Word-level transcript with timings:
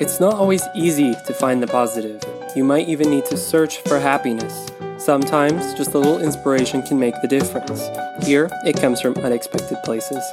It's 0.00 0.18
not 0.18 0.34
always 0.34 0.62
easy 0.74 1.14
to 1.26 1.34
find 1.34 1.62
the 1.62 1.66
positive. 1.66 2.22
You 2.56 2.64
might 2.64 2.88
even 2.88 3.10
need 3.10 3.24
to 3.26 3.36
search 3.36 3.78
for 3.82 4.00
happiness. 4.00 4.68
Sometimes 4.98 5.74
just 5.74 5.94
a 5.94 5.98
little 5.98 6.20
inspiration 6.20 6.82
can 6.82 6.98
make 6.98 7.14
the 7.22 7.28
difference. 7.28 7.88
Here, 8.26 8.50
it 8.64 8.76
comes 8.80 9.00
from 9.00 9.14
unexpected 9.18 9.78
places. 9.84 10.24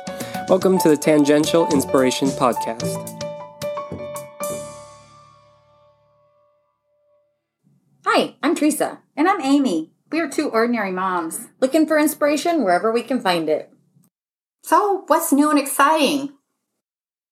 Welcome 0.47 0.79
to 0.79 0.89
the 0.89 0.97
Tangential 0.97 1.67
Inspiration 1.73 2.29
Podcast. 2.29 3.19
Hi, 8.05 8.35
I'm 8.41 8.55
Teresa. 8.55 8.99
And 9.15 9.27
I'm 9.27 9.41
Amy. 9.41 9.91
We 10.11 10.19
are 10.19 10.29
two 10.29 10.49
ordinary 10.49 10.91
moms. 10.91 11.47
Looking 11.59 11.85
for 11.85 11.99
inspiration 11.99 12.63
wherever 12.63 12.91
we 12.91 13.03
can 13.03 13.21
find 13.21 13.49
it. 13.49 13.71
So, 14.63 15.03
what's 15.07 15.31
new 15.31 15.49
and 15.51 15.59
exciting? 15.59 16.33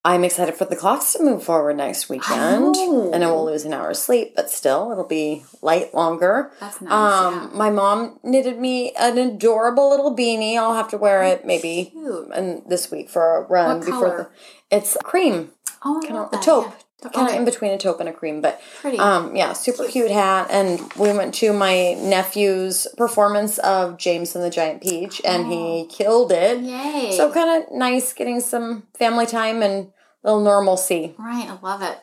I'm 0.09 0.23
excited 0.23 0.55
for 0.55 0.63
the 0.63 0.75
clocks 0.77 1.13
to 1.13 1.23
move 1.23 1.43
forward 1.43 1.75
next 1.75 2.07
weekend. 2.07 2.73
know. 2.75 3.11
And 3.13 3.23
I 3.25 3.29
will 3.29 3.45
lose 3.45 3.65
an 3.65 3.73
hour's 3.73 3.99
sleep, 3.99 4.34
but 4.38 4.49
still, 4.49 4.89
it'll 4.91 5.03
be 5.03 5.43
light 5.61 5.93
longer. 5.93 6.49
That's 6.61 6.79
nice, 6.81 6.91
Um, 6.93 7.34
yeah. 7.52 7.57
My 7.57 7.70
mom 7.70 8.17
knitted 8.23 8.57
me 8.57 8.93
an 8.98 9.17
adorable 9.17 9.89
little 9.89 10.15
beanie. 10.15 10.55
I'll 10.57 10.75
have 10.75 10.88
to 10.91 10.98
wear 10.98 11.23
it 11.23 11.45
maybe 11.45 11.89
Cute. 11.91 12.29
and 12.34 12.62
this 12.67 12.89
week 12.89 13.09
for 13.09 13.35
a 13.38 13.41
run 13.48 13.79
What 13.79 13.85
before 13.85 14.09
color? 14.09 14.31
the. 14.70 14.77
It's 14.77 14.95
cream, 15.03 15.51
Oh, 15.84 15.98
I 15.98 16.01
kind 16.07 16.15
love 16.15 16.27
of 16.27 16.34
a 16.34 16.35
that, 16.37 16.43
taupe, 16.43 16.73
yeah. 17.03 17.09
kind 17.09 17.29
of 17.29 17.35
in 17.35 17.43
between 17.45 17.71
a 17.71 17.77
taupe 17.77 17.99
and 17.99 18.07
a 18.09 18.13
cream, 18.13 18.39
but 18.41 18.62
Pretty. 18.79 18.98
Um, 18.99 19.35
yeah, 19.35 19.51
super 19.53 19.85
cute. 19.87 20.09
hat. 20.12 20.48
And 20.49 20.79
we 20.93 21.12
went 21.12 21.34
to 21.35 21.51
my 21.51 21.95
nephew's 21.95 22.87
performance 22.98 23.57
of 23.59 23.98
James 23.98 24.35
and 24.35 24.43
the 24.43 24.49
Giant 24.49 24.81
Peach, 24.81 25.21
and 25.26 25.51
he 25.51 25.85
killed 25.89 26.31
it. 26.31 26.59
Yay. 26.62 27.12
So 27.15 27.29
kind 27.31 27.62
of 27.63 27.71
nice 27.76 28.13
getting 28.13 28.39
some 28.39 28.84
family 28.98 29.26
time 29.26 29.62
and 29.62 29.91
little 30.27 30.44
normalcy. 30.44 31.16
Right, 31.17 31.48
I 31.49 31.58
love 31.62 31.81
it. 31.81 31.98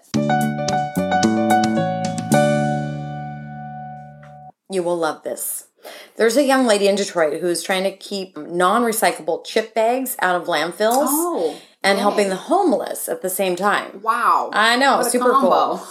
You 4.71 4.83
will 4.83 4.97
love 4.97 5.23
this. 5.23 5.69
There's 6.17 6.37
a 6.39 6.43
young 6.45 6.67
lady 6.67 6.89
in 6.89 6.95
Detroit 6.97 7.41
who's 7.41 7.63
trying 7.63 7.85
to 7.85 7.95
keep 7.95 8.37
non 8.39 8.83
recyclable 8.83 9.45
chip 9.45 9.75
bags 9.75 10.17
out 10.21 10.41
of 10.41 10.49
landfills 10.49 11.07
Oh, 11.09 11.61
and 11.83 11.99
helping 11.99 12.31
the 12.31 12.37
homeless 12.37 13.09
at 13.11 13.21
the 13.21 13.29
same 13.29 13.57
time. 13.57 14.01
Wow. 14.03 14.51
I 14.55 14.77
know, 14.77 15.03
super 15.03 15.31
combo. 15.31 15.77
cool. 15.77 15.87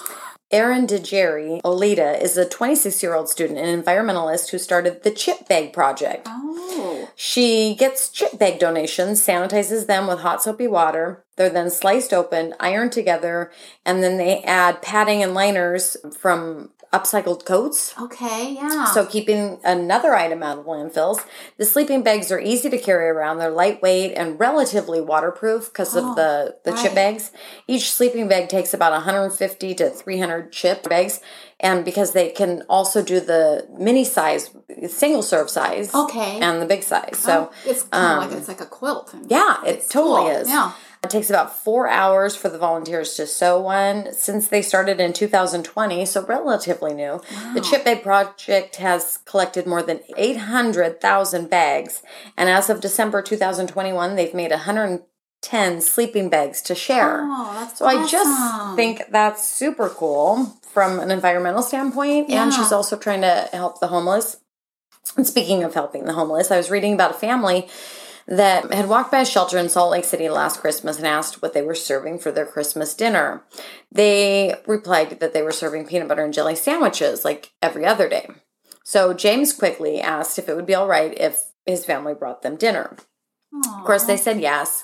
Erin 0.53 0.85
DeJerry 0.85 1.63
Olita 1.63 2.21
is 2.21 2.37
a 2.37 2.47
26 2.47 3.01
year 3.01 3.15
old 3.15 3.27
student 3.27 3.57
and 3.57 3.83
environmentalist 3.83 4.51
who 4.51 4.59
started 4.59 5.01
the 5.01 5.09
Chip 5.09 5.47
Bag 5.47 5.73
Project. 5.73 6.27
Oh. 6.29 7.09
She 7.15 7.73
gets 7.73 8.07
chip 8.09 8.37
bag 8.37 8.59
donations, 8.59 9.19
sanitizes 9.25 9.87
them 9.87 10.05
with 10.05 10.19
hot 10.19 10.43
soapy 10.43 10.67
water. 10.67 11.23
They're 11.37 11.49
then 11.49 11.71
sliced 11.71 12.13
open, 12.13 12.53
ironed 12.59 12.91
together, 12.91 13.51
and 13.83 14.03
then 14.03 14.17
they 14.17 14.43
add 14.43 14.83
padding 14.83 15.23
and 15.23 15.33
liners 15.33 15.97
from 16.19 16.69
upcycled 16.93 17.43
coats. 17.45 17.93
Okay, 17.99 18.53
yeah. 18.53 18.85
So 18.85 19.05
keeping 19.05 19.59
another 19.63 20.13
item 20.15 20.43
out 20.43 20.59
of 20.59 20.65
landfills. 20.65 21.25
The 21.57 21.65
sleeping 21.65 22.03
bags 22.03 22.31
are 22.31 22.39
easy 22.39 22.69
to 22.69 22.77
carry 22.77 23.07
around. 23.09 23.39
They're 23.39 23.49
lightweight 23.51 24.13
and 24.15 24.39
relatively 24.39 25.01
waterproof 25.01 25.67
because 25.73 25.97
Oh, 25.97 26.11
of 26.11 26.15
the, 26.15 26.55
the 26.63 26.71
chip 26.77 26.93
bags. 26.95 27.31
Each 27.67 27.91
sleeping 27.91 28.27
bag 28.27 28.47
takes 28.49 28.73
about 28.73 28.91
150 28.91 29.75
to 29.75 29.89
300 29.89 30.51
chip 30.51 30.87
bags. 30.87 31.19
And 31.59 31.85
because 31.85 32.11
they 32.13 32.29
can 32.29 32.63
also 32.69 33.01
do 33.03 33.19
the 33.19 33.65
mini 33.79 34.03
size, 34.03 34.49
single 34.87 35.21
serve 35.23 35.49
size. 35.49 35.93
Okay. 35.95 36.39
And 36.41 36.61
the 36.61 36.65
big 36.65 36.83
size. 36.83 37.17
So 37.17 37.49
Oh, 37.51 37.55
it's 37.65 37.83
kind 37.83 38.05
of 38.05 38.23
um, 38.23 38.29
like 38.29 38.37
it's 38.37 38.47
like 38.47 38.61
a 38.61 38.65
quilt. 38.65 39.15
yeah, 39.27 39.63
it 39.65 39.69
It's 39.77 39.87
totally 39.87 40.29
cool. 40.31 40.41
is. 40.41 40.49
Yeah. 40.49 40.71
It 41.03 41.09
takes 41.09 41.29
about 41.29 41.53
four 41.53 41.89
hours 41.89 42.33
for 42.33 42.47
the 42.47 42.57
volunteers 42.57 43.15
to 43.15 43.27
sew 43.27 43.59
one 43.59 44.13
since 44.13 44.47
they 44.47 44.61
started 44.61 45.01
in 45.01 45.11
2020, 45.11 46.05
so 46.05 46.25
relatively 46.25 46.93
new. 46.93 47.21
The 47.53 47.59
Chip 47.59 47.83
Bag 47.83 48.03
Project 48.03 48.77
has 48.77 49.19
collected 49.25 49.67
more 49.67 49.83
than 49.83 49.99
800,000 50.15 51.49
bags, 51.49 52.03
and 52.37 52.49
as 52.49 52.69
of 52.69 52.79
December 52.79 53.21
2021, 53.21 54.15
they've 54.15 54.33
made 54.33 54.51
110 54.51 55.81
sleeping 55.81 56.29
bags 56.29 56.61
to 56.61 56.73
share. 56.73 57.19
Oh, 57.23 57.71
so 57.75 57.85
I 57.85 58.07
just 58.07 58.75
think 58.77 59.01
that's 59.09 59.45
super 59.45 59.89
cool 59.89 60.57
from 60.71 61.01
an 61.01 61.11
environmental 61.11 61.63
standpoint, 61.63 62.29
and 62.29 62.53
she's 62.53 62.71
also 62.71 62.95
trying 62.95 63.21
to 63.21 63.49
help 63.51 63.81
the 63.81 63.87
homeless. 63.87 64.37
And 65.17 65.27
speaking 65.27 65.65
of 65.65 65.73
helping 65.73 66.05
the 66.05 66.13
homeless, 66.13 66.49
I 66.49 66.55
was 66.55 66.71
reading 66.71 66.93
about 66.93 67.11
a 67.11 67.15
family 67.15 67.67
that 68.27 68.73
had 68.73 68.89
walked 68.89 69.11
by 69.11 69.21
a 69.21 69.25
shelter 69.25 69.57
in 69.57 69.69
Salt 69.69 69.91
Lake 69.91 70.05
City 70.05 70.29
last 70.29 70.59
Christmas 70.59 70.97
and 70.97 71.07
asked 71.07 71.41
what 71.41 71.53
they 71.53 71.61
were 71.61 71.75
serving 71.75 72.19
for 72.19 72.31
their 72.31 72.45
Christmas 72.45 72.93
dinner. 72.93 73.43
They 73.91 74.55
replied 74.65 75.19
that 75.19 75.33
they 75.33 75.41
were 75.41 75.51
serving 75.51 75.87
peanut 75.87 76.07
butter 76.07 76.23
and 76.23 76.33
jelly 76.33 76.55
sandwiches 76.55 77.25
like 77.25 77.51
every 77.61 77.85
other 77.85 78.07
day. 78.07 78.29
So 78.83 79.13
James 79.13 79.53
quickly 79.53 80.01
asked 80.01 80.37
if 80.37 80.49
it 80.49 80.55
would 80.55 80.65
be 80.65 80.75
all 80.75 80.87
right 80.87 81.17
if 81.17 81.51
his 81.65 81.85
family 81.85 82.13
brought 82.13 82.41
them 82.41 82.57
dinner. 82.57 82.97
Of 83.53 83.85
course, 83.85 84.05
they 84.05 84.17
said 84.17 84.41
yes. 84.41 84.83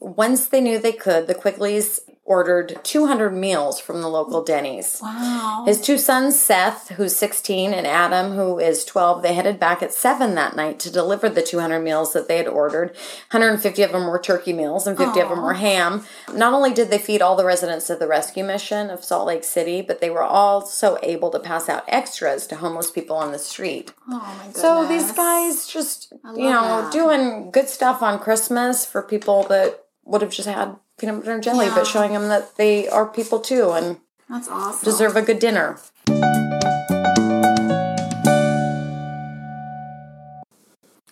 Once 0.00 0.46
they 0.46 0.60
knew 0.60 0.78
they 0.78 0.92
could, 0.92 1.28
the 1.28 1.34
Quickleys 1.34 2.00
ordered 2.32 2.80
200 2.82 3.30
meals 3.30 3.78
from 3.78 4.00
the 4.00 4.08
local 4.08 4.42
Denny's. 4.42 5.00
Wow. 5.02 5.64
His 5.66 5.82
two 5.82 5.98
sons, 5.98 6.40
Seth, 6.40 6.88
who's 6.96 7.14
16, 7.14 7.74
and 7.74 7.86
Adam, 7.86 8.32
who 8.32 8.58
is 8.58 8.86
12, 8.86 9.20
they 9.20 9.34
headed 9.34 9.60
back 9.60 9.82
at 9.82 9.92
7 9.92 10.34
that 10.34 10.56
night 10.56 10.78
to 10.80 10.90
deliver 10.90 11.28
the 11.28 11.42
200 11.42 11.80
meals 11.80 12.14
that 12.14 12.28
they 12.28 12.38
had 12.38 12.48
ordered. 12.48 12.92
150 13.32 13.82
of 13.82 13.92
them 13.92 14.06
were 14.06 14.18
turkey 14.18 14.54
meals 14.54 14.86
and 14.86 14.96
50 14.96 15.20
of 15.20 15.28
them 15.28 15.42
were 15.42 15.52
ham. 15.52 16.06
Not 16.32 16.54
only 16.54 16.72
did 16.72 16.88
they 16.88 16.96
feed 16.96 17.20
all 17.20 17.36
the 17.36 17.44
residents 17.44 17.90
of 17.90 17.98
the 17.98 18.08
rescue 18.08 18.44
mission 18.44 18.88
of 18.88 19.04
Salt 19.04 19.26
Lake 19.26 19.44
City, 19.44 19.82
but 19.82 20.00
they 20.00 20.08
were 20.08 20.22
also 20.22 20.96
able 21.02 21.28
to 21.32 21.38
pass 21.38 21.68
out 21.68 21.84
extras 21.86 22.46
to 22.46 22.56
homeless 22.56 22.90
people 22.90 23.16
on 23.16 23.32
the 23.32 23.38
street. 23.38 23.92
oh 24.08 24.18
my 24.18 24.44
goodness. 24.46 24.62
So 24.62 24.88
these 24.88 25.12
guys 25.12 25.66
just, 25.66 26.14
you 26.34 26.48
know, 26.48 26.82
that. 26.82 26.92
doing 26.92 27.50
good 27.50 27.68
stuff 27.68 28.00
on 28.00 28.18
Christmas 28.18 28.86
for 28.86 29.02
people 29.02 29.42
that 29.48 29.82
would 30.04 30.22
have 30.22 30.30
just 30.30 30.48
had 30.48 30.76
peanut 30.98 31.20
butter 31.20 31.32
and 31.32 31.42
jelly, 31.42 31.66
Yeah. 31.66 31.74
but 31.74 31.86
showing 31.86 32.12
them 32.12 32.28
that 32.28 32.56
they 32.56 32.88
are 32.88 33.06
people 33.06 33.40
too 33.40 33.70
and 33.70 33.98
That's 34.28 34.48
awesome. 34.48 34.84
deserve 34.84 35.16
a 35.16 35.22
good 35.22 35.38
dinner. 35.38 35.78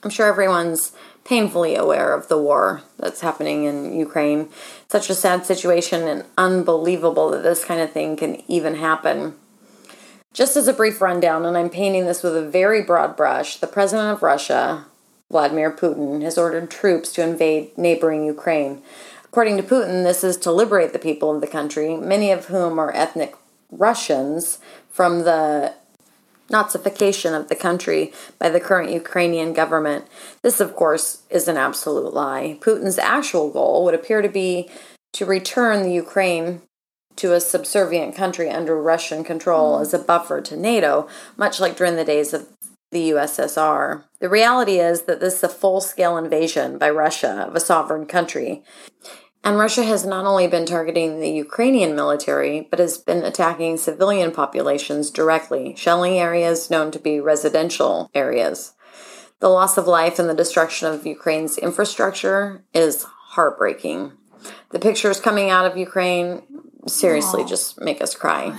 I'm 0.03 0.11
sure 0.11 0.27
everyone's 0.27 0.93
painfully 1.25 1.77
aware 1.77 2.15
of 2.15 2.28
the 2.28 2.39
war 2.39 2.83
that's 2.99 3.21
happening 3.21 3.65
in 3.65 3.95
Ukraine. 3.99 4.49
Such 4.89 5.11
a 5.11 5.15
sad 5.15 5.45
situation 5.45 6.09
and 6.09 6.25
unbelievable 6.39 7.31
that 7.31 7.43
this 7.43 7.65
kind 7.65 7.81
of 7.81 7.93
thing 7.93 8.17
can 8.17 8.43
even 8.51 8.77
happen. 8.77 9.34
Just 10.33 10.57
as 10.57 10.69
a 10.69 10.72
brief 10.72 11.01
rundown, 11.01 11.45
and 11.45 11.59
I'm 11.59 11.69
painting 11.69 12.07
this 12.07 12.22
with 12.22 12.37
a 12.37 12.49
very 12.49 12.83
broad 12.83 13.17
brush, 13.17 13.57
the 13.59 13.67
president 13.67 14.12
of 14.12 14.22
Russia, 14.22 14.87
Vladimir 15.30 15.70
Putin, 15.70 16.22
has 16.22 16.36
ordered 16.36 16.70
troops 16.70 17.12
to 17.12 17.22
invade 17.22 17.76
neighboring 17.78 18.24
Ukraine. 18.24 18.82
According 19.24 19.56
to 19.58 19.62
Putin, 19.62 20.02
this 20.02 20.24
is 20.24 20.36
to 20.38 20.50
liberate 20.50 20.92
the 20.92 20.98
people 20.98 21.32
of 21.32 21.41
the 21.41 21.46
country, 21.46 21.96
many 21.96 22.32
of 22.32 22.46
whom 22.46 22.78
are 22.78 22.92
ethnic 22.92 23.34
Russians, 23.70 24.58
from 24.91 25.20
the 25.20 25.74
Nazification 26.50 27.38
of 27.38 27.48
the 27.48 27.54
country 27.54 28.12
by 28.41 28.48
the 28.48 28.58
current 28.58 28.91
Ukrainian 28.91 29.52
government. 29.52 30.06
This, 30.42 30.58
of 30.58 30.74
course, 30.74 31.22
is 31.30 31.47
an 31.47 31.56
absolute 31.56 32.12
lie. 32.12 32.58
Putin's 32.60 32.98
actual 32.98 33.50
goal 33.50 33.84
would 33.84 33.94
appear 33.94 34.20
to 34.20 34.28
be 34.28 34.68
to 35.12 35.24
return 35.24 35.84
the 35.84 35.92
Ukraine 35.92 36.62
to 37.16 37.34
a 37.34 37.41
subservient 37.41 38.16
country 38.16 38.50
under 38.50 38.80
Russian 38.80 39.22
control 39.22 39.78
as 39.78 39.94
a 39.94 39.98
buffer 39.98 40.41
to 40.41 40.56
NATO, 40.56 41.08
much 41.36 41.60
like 41.60 41.76
during 41.76 41.94
the 41.94 42.04
days 42.04 42.32
of 42.34 42.48
the 42.91 43.11
USSR. 43.11 44.05
The 44.21 44.28
reality 44.28 44.78
is 44.78 45.03
that 45.03 45.21
this 45.21 45.39
is 45.39 45.45
a 45.45 45.49
full 45.49 45.81
scale 45.81 46.17
invasion 46.17 46.78
by 46.78 46.91
Russia 46.91 47.47
of 47.49 47.55
a 47.55 47.61
sovereign 47.61 48.06
country. 48.06 48.62
And 49.43 49.56
Russia 49.56 49.84
has 49.84 50.05
not 50.05 50.27
only 50.27 50.47
been 50.47 50.67
targeting 50.67 51.19
the 51.19 51.31
Ukrainian 51.31 51.97
military, 51.97 52.69
but 52.69 52.78
has 52.78 52.98
been 52.98 53.25
attacking 53.25 53.78
civilian 53.78 54.33
populations 54.33 55.10
directly, 55.10 55.75
shelling 55.77 56.19
areas 56.19 56.71
known 56.71 56.91
to 56.91 56.98
be 56.98 57.21
residential 57.21 58.10
areas. 58.15 58.75
The 59.39 59.48
loss 59.48 59.78
of 59.78 59.86
life 59.86 60.19
and 60.19 60.28
the 60.28 60.34
destruction 60.34 60.89
of 60.89 61.07
Ukraine's 61.07 61.57
infrastructure 61.57 62.63
is 62.75 63.04
heartbreaking. 63.04 64.13
The 64.71 64.78
pictures 64.78 65.21
coming 65.21 65.48
out 65.48 65.65
of 65.65 65.78
Ukraine 65.78 66.43
seriously 66.86 67.45
just 67.45 67.81
make 67.81 68.03
us 68.03 68.15
cry. 68.15 68.59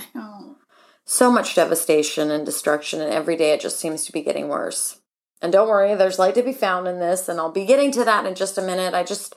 So 1.12 1.30
much 1.30 1.54
devastation 1.54 2.30
and 2.30 2.46
destruction, 2.46 3.02
and 3.02 3.12
every 3.12 3.36
day 3.36 3.50
it 3.50 3.60
just 3.60 3.78
seems 3.78 4.06
to 4.06 4.12
be 4.12 4.22
getting 4.22 4.48
worse. 4.48 5.02
And 5.42 5.52
don't 5.52 5.68
worry, 5.68 5.94
there's 5.94 6.18
light 6.18 6.34
to 6.36 6.42
be 6.42 6.54
found 6.54 6.88
in 6.88 7.00
this, 7.00 7.28
and 7.28 7.38
I'll 7.38 7.52
be 7.52 7.66
getting 7.66 7.92
to 7.92 8.04
that 8.04 8.24
in 8.24 8.34
just 8.34 8.56
a 8.56 8.62
minute. 8.62 8.94
I 8.94 9.02
just 9.02 9.34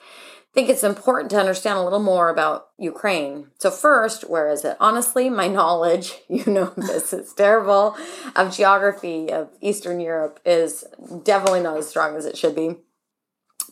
think 0.54 0.70
it's 0.70 0.86
important 0.86 1.32
to 1.32 1.38
understand 1.38 1.78
a 1.78 1.84
little 1.84 2.00
more 2.00 2.30
about 2.30 2.68
Ukraine. 2.78 3.48
So, 3.60 3.72
first, 3.72 4.30
where 4.30 4.50
is 4.50 4.64
it? 4.64 4.78
Honestly, 4.80 5.30
my 5.30 5.48
knowledge, 5.50 6.14
you 6.30 6.46
know 6.46 6.72
this, 6.78 7.12
it's 7.12 7.34
terrible, 7.34 7.98
of 8.38 8.56
geography 8.56 9.30
of 9.30 9.50
Eastern 9.60 10.00
Europe 10.00 10.40
is 10.46 10.86
definitely 11.26 11.60
not 11.60 11.76
as 11.76 11.90
strong 11.90 12.16
as 12.16 12.26
it 12.26 12.38
should 12.38 12.56
be. 12.56 12.78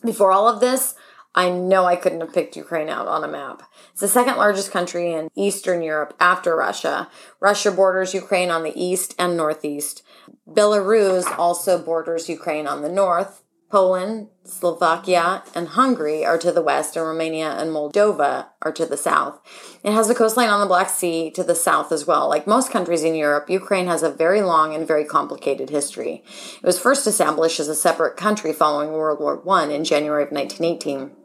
Before 0.04 0.30
all 0.30 0.46
of 0.46 0.60
this, 0.60 0.94
I 1.34 1.50
know 1.50 1.84
I 1.84 1.96
couldn't 1.96 2.20
have 2.20 2.32
picked 2.32 2.56
Ukraine 2.56 2.88
out 2.88 3.08
on 3.08 3.24
a 3.24 3.28
map. 3.28 3.62
It's 3.90 4.00
the 4.00 4.08
second 4.08 4.36
largest 4.36 4.70
country 4.70 5.12
in 5.12 5.28
Eastern 5.34 5.82
Europe 5.82 6.14
after 6.20 6.54
Russia. 6.54 7.08
Russia 7.40 7.72
borders 7.72 8.14
Ukraine 8.14 8.50
on 8.50 8.62
the 8.62 8.72
east 8.80 9.14
and 9.18 9.36
northeast. 9.36 10.02
Belarus 10.48 11.26
also 11.38 11.82
borders 11.82 12.28
Ukraine 12.28 12.68
on 12.68 12.82
the 12.82 12.88
north. 12.88 13.42
Poland, 13.74 14.28
Slovakia, 14.44 15.42
and 15.52 15.66
Hungary 15.66 16.24
are 16.24 16.38
to 16.38 16.52
the 16.52 16.62
west, 16.62 16.96
and 16.96 17.04
Romania 17.04 17.50
and 17.58 17.72
Moldova 17.72 18.46
are 18.62 18.70
to 18.70 18.86
the 18.86 18.96
south. 18.96 19.40
It 19.82 19.90
has 19.90 20.08
a 20.08 20.14
coastline 20.14 20.50
on 20.50 20.60
the 20.60 20.66
Black 20.66 20.88
Sea 20.88 21.32
to 21.32 21.42
the 21.42 21.56
south 21.56 21.90
as 21.90 22.06
well. 22.06 22.28
Like 22.28 22.46
most 22.46 22.70
countries 22.70 23.02
in 23.02 23.16
Europe, 23.16 23.50
Ukraine 23.50 23.88
has 23.88 24.04
a 24.04 24.10
very 24.10 24.42
long 24.42 24.76
and 24.76 24.86
very 24.86 25.04
complicated 25.04 25.70
history. 25.70 26.22
It 26.62 26.64
was 26.64 26.78
first 26.78 27.08
established 27.08 27.58
as 27.58 27.66
a 27.66 27.74
separate 27.74 28.16
country 28.16 28.52
following 28.52 28.92
World 28.92 29.18
War 29.18 29.42
I 29.50 29.64
in 29.64 29.82
January 29.82 30.22
of 30.22 30.30
1918. 30.30 31.23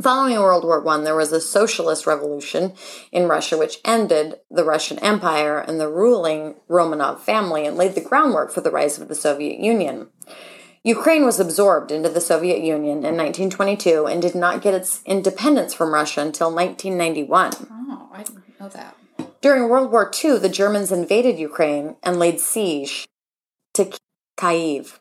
Following 0.00 0.36
World 0.36 0.64
War 0.64 0.86
I, 0.88 0.98
there 0.98 1.14
was 1.14 1.32
a 1.32 1.40
socialist 1.40 2.06
revolution 2.06 2.72
in 3.12 3.28
Russia 3.28 3.56
which 3.56 3.78
ended 3.84 4.40
the 4.50 4.64
Russian 4.64 4.98
Empire 4.98 5.58
and 5.58 5.80
the 5.80 5.88
ruling 5.88 6.56
Romanov 6.68 7.20
family 7.20 7.66
and 7.66 7.76
laid 7.76 7.94
the 7.94 8.00
groundwork 8.00 8.50
for 8.50 8.60
the 8.60 8.70
rise 8.70 8.98
of 8.98 9.08
the 9.08 9.14
Soviet 9.14 9.60
Union. 9.60 10.08
Ukraine 10.82 11.24
was 11.24 11.40
absorbed 11.40 11.90
into 11.90 12.10
the 12.10 12.20
Soviet 12.20 12.60
Union 12.60 12.98
in 12.98 13.16
1922 13.16 14.06
and 14.06 14.20
did 14.20 14.34
not 14.34 14.60
get 14.60 14.74
its 14.74 15.00
independence 15.06 15.72
from 15.72 15.94
Russia 15.94 16.20
until 16.20 16.54
1991. 16.54 17.52
Oh, 17.70 18.08
I 18.12 18.22
didn't 18.22 18.60
know 18.60 18.68
that. 18.68 18.96
During 19.40 19.68
World 19.68 19.90
War 19.92 20.10
II, 20.22 20.38
the 20.38 20.48
Germans 20.48 20.92
invaded 20.92 21.38
Ukraine 21.38 21.96
and 22.02 22.18
laid 22.18 22.40
siege 22.40 23.06
to 23.74 23.92
Kyiv. 24.36 24.98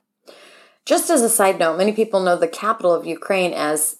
Just 0.85 1.09
as 1.09 1.21
a 1.21 1.30
side 1.30 1.59
note, 1.59 1.77
many 1.77 1.94
people 1.94 2.19
know 2.19 2.38
the 2.38 2.47
capital 2.47 2.94
of 2.94 3.06
Ukraine 3.06 3.53
as 3.53 3.97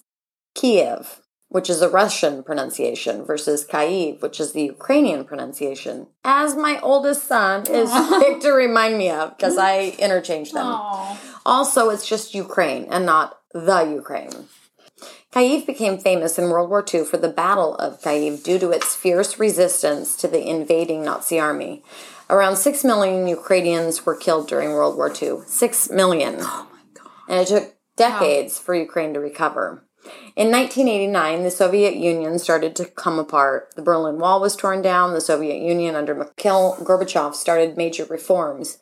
Kiev, 0.54 1.20
which 1.48 1.68
is 1.68 1.82
a 1.82 1.88
Russian 1.88 2.42
pronunciation, 2.42 3.24
versus 3.24 3.66
Kyiv, 3.66 4.22
which 4.22 4.40
is 4.40 4.52
the 4.52 4.62
Ukrainian 4.62 5.24
pronunciation, 5.24 6.08
as 6.24 6.56
my 6.56 6.80
oldest 6.80 7.26
son 7.26 7.64
is 7.70 7.90
quick 8.08 8.40
to 8.40 8.50
remind 8.52 8.98
me 8.98 9.10
of 9.10 9.36
because 9.36 9.58
I 9.58 9.94
interchange 9.98 10.52
them. 10.52 10.66
Oh, 10.66 11.20
Also, 11.44 11.90
it's 11.90 12.08
just 12.08 12.34
Ukraine 12.34 12.86
and 12.90 13.04
not 13.04 13.38
the 13.52 13.82
Ukraine. 13.82 14.48
Kyiv 15.32 15.66
became 15.66 15.98
famous 15.98 16.38
in 16.38 16.48
World 16.48 16.70
War 16.70 16.84
II 16.92 17.04
for 17.04 17.16
the 17.16 17.28
Battle 17.28 17.74
of 17.76 18.00
Kyiv 18.00 18.44
due 18.44 18.58
to 18.60 18.70
its 18.70 18.94
fierce 18.94 19.38
resistance 19.40 20.16
to 20.16 20.28
the 20.28 20.48
invading 20.48 21.04
Nazi 21.04 21.40
army. 21.40 21.82
Around 22.30 22.56
6 22.56 22.84
million 22.84 23.26
Ukrainians 23.26 24.06
were 24.06 24.16
killed 24.16 24.48
during 24.48 24.70
World 24.70 24.96
War 24.96 25.12
II. 25.12 25.40
6 25.46 25.90
million. 25.90 26.36
oh 26.40 26.68
my 26.72 27.00
god. 27.02 27.10
And 27.28 27.40
it 27.40 27.48
took 27.48 27.74
decades 27.96 28.58
for 28.58 28.74
Ukraine 28.74 29.12
to 29.14 29.20
recover. 29.20 29.84
In 30.36 30.50
1989, 30.50 31.44
the 31.44 31.50
Soviet 31.50 31.94
Union 31.94 32.38
started 32.38 32.74
to 32.76 32.84
come 32.84 33.18
apart. 33.18 33.72
The 33.76 33.82
Berlin 33.82 34.18
Wall 34.18 34.40
was 34.40 34.56
torn 34.56 34.82
down. 34.82 35.14
The 35.14 35.20
Soviet 35.20 35.62
Union 35.62 35.94
under 35.94 36.14
Mikhail 36.14 36.76
Gorbachev 36.80 37.34
started 37.34 37.76
major 37.76 38.04
reforms. 38.04 38.78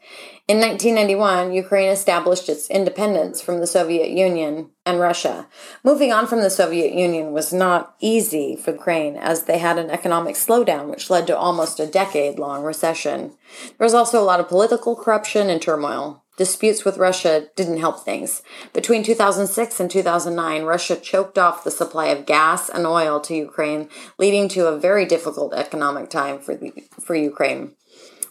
In 0.48 0.58
1991, 0.58 1.52
Ukraine 1.52 1.90
established 1.90 2.48
its 2.48 2.68
independence 2.70 3.40
from 3.40 3.60
the 3.60 3.66
Soviet 3.66 4.10
Union 4.10 4.70
and 4.84 4.98
Russia. 4.98 5.46
Moving 5.84 6.12
on 6.12 6.26
from 6.26 6.40
the 6.40 6.50
Soviet 6.50 6.92
Union 6.92 7.32
was 7.32 7.52
not 7.52 7.94
easy 8.00 8.56
for 8.56 8.72
Ukraine 8.72 9.16
as 9.16 9.44
they 9.44 9.58
had 9.58 9.78
an 9.78 9.90
economic 9.90 10.34
slowdown 10.34 10.88
which 10.88 11.10
led 11.10 11.26
to 11.28 11.36
almost 11.36 11.78
a 11.78 11.86
decade 11.86 12.38
long 12.38 12.64
recession. 12.64 13.32
There 13.78 13.84
was 13.84 13.94
also 13.94 14.20
a 14.20 14.24
lot 14.24 14.40
of 14.40 14.48
political 14.48 14.96
corruption 14.96 15.48
and 15.48 15.62
turmoil. 15.62 16.21
Disputes 16.36 16.84
with 16.84 16.96
Russia 16.96 17.48
didn't 17.56 17.78
help 17.78 18.04
things. 18.04 18.42
Between 18.72 19.04
2006 19.04 19.80
and 19.80 19.90
2009, 19.90 20.62
Russia 20.62 20.96
choked 20.96 21.36
off 21.36 21.62
the 21.62 21.70
supply 21.70 22.06
of 22.06 22.24
gas 22.24 22.70
and 22.70 22.86
oil 22.86 23.20
to 23.20 23.34
Ukraine, 23.34 23.90
leading 24.18 24.48
to 24.48 24.66
a 24.66 24.78
very 24.78 25.04
difficult 25.04 25.52
economic 25.52 26.08
time 26.08 26.38
for, 26.38 26.54
the, 26.56 26.72
for 27.00 27.14
Ukraine. 27.14 27.72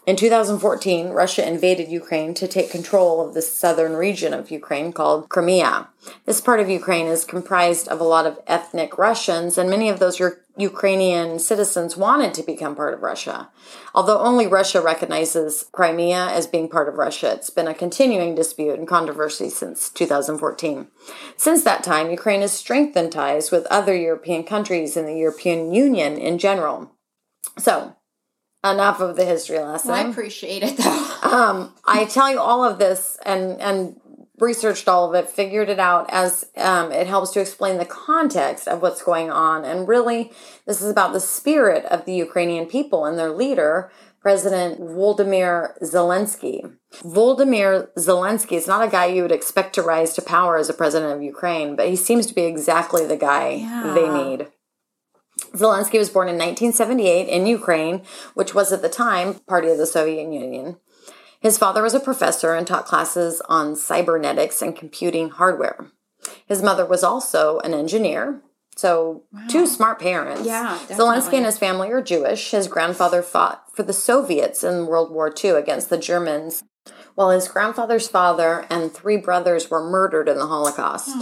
In 0.07 0.15
2014, 0.15 1.09
Russia 1.09 1.47
invaded 1.47 1.89
Ukraine 1.89 2.33
to 2.33 2.47
take 2.47 2.71
control 2.71 3.21
of 3.23 3.35
the 3.35 3.41
southern 3.43 3.95
region 3.95 4.33
of 4.33 4.49
Ukraine 4.49 4.91
called 4.91 5.29
Crimea. 5.29 5.89
This 6.25 6.41
part 6.41 6.59
of 6.59 6.71
Ukraine 6.71 7.05
is 7.05 7.23
comprised 7.23 7.87
of 7.87 8.01
a 8.01 8.03
lot 8.03 8.25
of 8.25 8.39
ethnic 8.47 8.97
Russians, 8.97 9.59
and 9.59 9.69
many 9.69 9.89
of 9.89 9.99
those 9.99 10.19
Ukrainian 10.61 11.39
citizens 11.39 11.97
wanted 11.97 12.33
to 12.35 12.43
become 12.43 12.75
part 12.75 12.93
of 12.93 13.01
Russia. 13.01 13.49
Although 13.93 14.19
only 14.19 14.47
Russia 14.47 14.81
recognizes 14.81 15.65
Crimea 15.71 16.27
as 16.27 16.47
being 16.47 16.69
part 16.69 16.87
of 16.87 16.95
Russia, 16.95 17.33
it's 17.33 17.49
been 17.49 17.67
a 17.67 17.73
continuing 17.73 18.35
dispute 18.35 18.77
and 18.77 18.87
controversy 18.87 19.49
since 19.49 19.89
2014. 19.89 20.87
Since 21.37 21.63
that 21.63 21.83
time, 21.83 22.11
Ukraine 22.11 22.41
has 22.41 22.51
strengthened 22.51 23.11
ties 23.11 23.51
with 23.51 23.65
other 23.67 23.95
European 23.95 24.43
countries 24.43 24.95
and 24.95 25.07
the 25.07 25.17
European 25.17 25.73
Union 25.73 26.17
in 26.17 26.37
general. 26.37 26.91
So, 27.57 27.95
enough 28.63 28.99
of 28.99 29.15
the 29.15 29.25
history 29.25 29.59
lesson. 29.59 29.91
Well, 29.91 30.05
I 30.05 30.09
appreciate 30.09 30.63
it 30.63 30.77
though. 30.77 31.07
Um, 31.23 31.73
I 31.85 32.05
tell 32.05 32.29
you 32.29 32.39
all 32.39 32.65
of 32.65 32.77
this 32.77 33.17
and 33.25 33.61
and 33.61 34.00
researched 34.41 34.89
all 34.89 35.07
of 35.07 35.13
it, 35.15 35.29
figured 35.29 35.69
it 35.69 35.79
out 35.79 36.07
as 36.09 36.45
um, 36.57 36.91
it 36.91 37.07
helps 37.07 37.31
to 37.31 37.39
explain 37.39 37.77
the 37.77 37.85
context 37.85 38.67
of 38.67 38.81
what's 38.81 39.03
going 39.03 39.29
on. 39.31 39.63
And 39.63 39.87
really, 39.87 40.31
this 40.65 40.81
is 40.81 40.89
about 40.89 41.13
the 41.13 41.19
spirit 41.19 41.85
of 41.85 42.05
the 42.05 42.13
Ukrainian 42.13 42.65
people 42.65 43.05
and 43.05 43.17
their 43.17 43.29
leader, 43.31 43.91
President 44.19 44.79
Volodymyr 44.81 45.79
Zelensky. 45.83 46.75
Volodymyr 47.03 47.87
Zelensky 47.97 48.53
is 48.53 48.67
not 48.67 48.85
a 48.87 48.91
guy 48.91 49.05
you 49.05 49.21
would 49.21 49.31
expect 49.31 49.73
to 49.75 49.81
rise 49.81 50.13
to 50.13 50.21
power 50.21 50.57
as 50.57 50.69
a 50.69 50.73
president 50.73 51.13
of 51.13 51.21
Ukraine, 51.21 51.75
but 51.75 51.87
he 51.87 51.95
seems 51.95 52.25
to 52.25 52.33
be 52.35 52.43
exactly 52.43 53.05
the 53.05 53.17
guy 53.17 53.57
they 53.93 54.05
Yeah. 54.05 54.23
need. 54.23 54.47
Zelensky 55.55 55.97
was 55.97 56.09
born 56.09 56.29
in 56.29 56.37
1978 56.37 57.27
in 57.27 57.45
Ukraine, 57.45 58.03
which 58.35 58.53
was 58.53 58.71
at 58.71 58.81
the 58.81 58.89
time 58.89 59.35
part 59.47 59.65
of 59.65 59.77
the 59.77 59.87
Soviet 59.87 60.31
Union. 60.31 60.77
His 61.41 61.57
father 61.57 61.81
was 61.81 61.95
a 61.95 61.99
professor 61.99 62.53
and 62.53 62.65
taught 62.65 62.85
classes 62.85 63.41
on 63.49 63.75
cybernetics 63.75 64.61
and 64.61 64.75
computing 64.75 65.29
hardware. 65.29 65.87
His 66.45 66.61
mother 66.61 66.85
was 66.85 67.03
also 67.03 67.59
an 67.59 67.73
engineer. 67.73 68.41
So, 68.75 69.23
two 69.49 69.67
smart 69.67 69.99
parents. 69.99 70.45
Yeah, 70.45 70.77
Zelensky 70.87 71.33
and 71.33 71.45
his 71.45 71.57
family 71.57 71.91
are 71.91 72.01
Jewish. 72.01 72.51
His 72.51 72.67
grandfather 72.67 73.21
fought 73.21 73.65
for 73.73 73.83
the 73.83 73.91
Soviets 73.91 74.63
in 74.63 74.85
World 74.85 75.11
War 75.11 75.33
II 75.43 75.51
against 75.51 75.89
the 75.89 75.97
Germans, 75.97 76.63
while 77.15 77.29
his 77.29 77.47
grandfather's 77.47 78.07
father 78.07 78.65
and 78.69 78.91
three 78.93 79.17
brothers 79.17 79.69
were 79.69 79.83
murdered 79.89 80.27
in 80.29 80.37
the 80.37 80.47
Holocaust. 80.47 81.15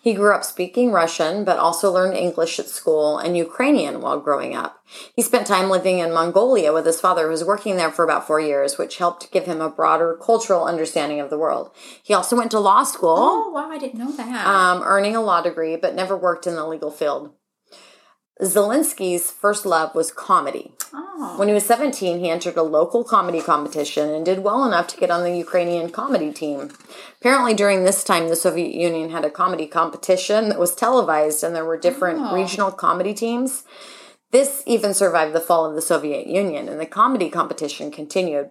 He 0.00 0.14
grew 0.14 0.34
up 0.34 0.44
speaking 0.44 0.92
Russian, 0.92 1.44
but 1.44 1.58
also 1.58 1.92
learned 1.92 2.16
English 2.16 2.58
at 2.58 2.66
school 2.68 3.18
and 3.18 3.36
Ukrainian 3.36 4.00
while 4.00 4.18
growing 4.20 4.54
up. 4.56 4.82
He 5.14 5.22
spent 5.22 5.46
time 5.46 5.70
living 5.70 5.98
in 6.00 6.12
Mongolia 6.12 6.72
with 6.72 6.84
his 6.84 7.00
father, 7.00 7.24
who 7.24 7.30
was 7.30 7.44
working 7.44 7.76
there 7.76 7.92
for 7.92 8.04
about 8.04 8.26
four 8.26 8.40
years, 8.40 8.76
which 8.78 8.96
helped 8.98 9.30
give 9.30 9.46
him 9.46 9.60
a 9.60 9.70
broader 9.70 10.18
cultural 10.20 10.64
understanding 10.64 11.20
of 11.20 11.30
the 11.30 11.38
world. 11.38 11.70
He 12.02 12.12
also 12.12 12.36
went 12.36 12.50
to 12.50 12.58
law 12.60 12.82
school, 12.82 13.16
Oh 13.18 13.50
wow, 13.50 13.70
I 13.70 13.78
didn't 13.78 14.00
know 14.00 14.10
that. 14.12 14.46
um, 14.46 14.82
earning 14.82 15.14
a 15.14 15.20
law 15.22 15.40
degree, 15.42 15.76
but 15.76 15.94
never 15.94 16.16
worked 16.16 16.46
in 16.46 16.54
the 16.56 16.66
legal 16.66 16.90
field. 16.90 17.32
Zelensky's 18.40 19.30
first 19.30 19.66
love 19.66 19.94
was 19.94 20.10
comedy. 20.10 20.72
oh, 20.94 21.34
When 21.38 21.48
he 21.48 21.54
was 21.54 21.66
17, 21.66 22.20
he 22.20 22.30
entered 22.30 22.56
a 22.56 22.62
local 22.62 23.04
comedy 23.04 23.40
competition 23.40 24.08
and 24.10 24.24
did 24.24 24.40
well 24.42 24.64
enough 24.64 24.86
to 24.88 24.96
get 24.96 25.10
on 25.10 25.24
the 25.24 25.36
Ukrainian 25.36 25.90
comedy 25.90 26.32
team. 26.32 26.70
Apparently, 27.20 27.54
during 27.54 27.84
this 27.84 28.02
time, 28.02 28.28
the 28.28 28.36
Soviet 28.36 28.74
Union 28.74 29.10
had 29.10 29.24
a 29.24 29.30
comedy 29.30 29.66
competition 29.66 30.48
that 30.48 30.58
was 30.58 30.74
televised, 30.74 31.44
and 31.44 31.54
there 31.54 31.64
were 31.66 31.76
different 31.76 32.20
Oh. 32.20 32.34
regional 32.34 32.70
comedy 32.70 33.12
teams. 33.14 33.64
This 34.30 34.62
even 34.66 34.94
survived 34.94 35.34
the 35.34 35.40
fall 35.40 35.66
of 35.66 35.74
the 35.74 35.82
Soviet 35.82 36.26
Union, 36.26 36.68
and 36.68 36.80
the 36.80 36.86
comedy 36.86 37.28
competition 37.28 37.90
continued. 37.90 38.50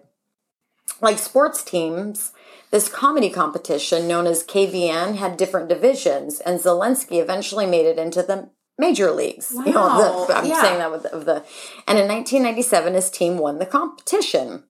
Like 1.00 1.18
sports 1.18 1.64
teams, 1.64 2.32
this 2.70 2.88
comedy 2.88 3.30
competition, 3.30 4.06
known 4.06 4.26
as 4.26 4.44
KVN, 4.44 5.16
had 5.16 5.36
different 5.36 5.68
divisions, 5.68 6.38
and 6.40 6.60
Zelensky 6.60 7.20
eventually 7.20 7.66
made 7.66 7.86
it 7.86 7.98
into 7.98 8.22
the 8.22 8.50
major 8.80 9.10
leagues. 9.12 9.54
You 9.70 9.74
know, 9.74 10.26
the, 10.26 10.36
I'm 10.36 10.46
yeah. 10.46 10.62
saying 10.62 10.78
that 10.78 10.90
with 10.90 11.02
the, 11.04 11.14
of 11.14 11.26
the, 11.26 11.44
and 11.86 11.98
in 11.98 12.08
1997, 12.08 12.94
his 12.94 13.10
team 13.10 13.38
won 13.38 13.58
the 13.58 13.66
competition. 13.66 14.64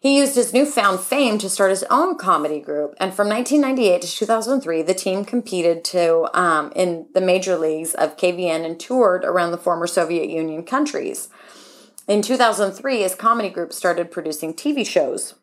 He 0.00 0.18
used 0.18 0.34
his 0.34 0.52
newfound 0.52 1.00
fame 1.00 1.38
to 1.38 1.48
start 1.48 1.70
his 1.70 1.82
own 1.84 2.18
comedy 2.18 2.60
group, 2.60 2.94
and 3.00 3.14
from 3.14 3.28
1998 3.28 4.02
to 4.02 4.08
2003, 4.08 4.82
the 4.82 4.92
team 4.92 5.24
competed 5.24 5.82
to 5.86 6.28
um, 6.38 6.70
in 6.76 7.06
the 7.14 7.22
major 7.22 7.56
leagues 7.56 7.94
of 7.94 8.18
KVN 8.18 8.66
and 8.66 8.78
toured 8.78 9.24
around 9.24 9.50
the 9.50 9.56
former 9.56 9.86
Soviet 9.86 10.28
Union 10.28 10.62
countries. 10.62 11.30
In 12.06 12.20
2003, 12.20 13.00
his 13.00 13.14
comedy 13.14 13.48
group 13.48 13.72
started 13.72 14.10
producing 14.10 14.52
TV 14.52 14.86
shows. 14.86 15.36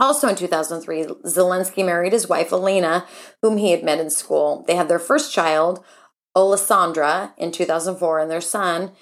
Also 0.00 0.28
in 0.28 0.36
2003, 0.36 1.04
Zelensky 1.24 1.84
married 1.84 2.12
his 2.12 2.28
wife 2.28 2.52
Elena, 2.52 3.06
whom 3.42 3.58
he 3.58 3.70
had 3.70 3.84
met 3.84 4.00
in 4.00 4.10
school. 4.10 4.64
They 4.66 4.74
had 4.74 4.88
their 4.88 4.98
first 4.98 5.32
child, 5.32 5.84
Olasandra, 6.36 7.32
in 7.36 7.50
2004, 7.52 8.18
and 8.20 8.30
their 8.30 8.40
son, 8.40 8.92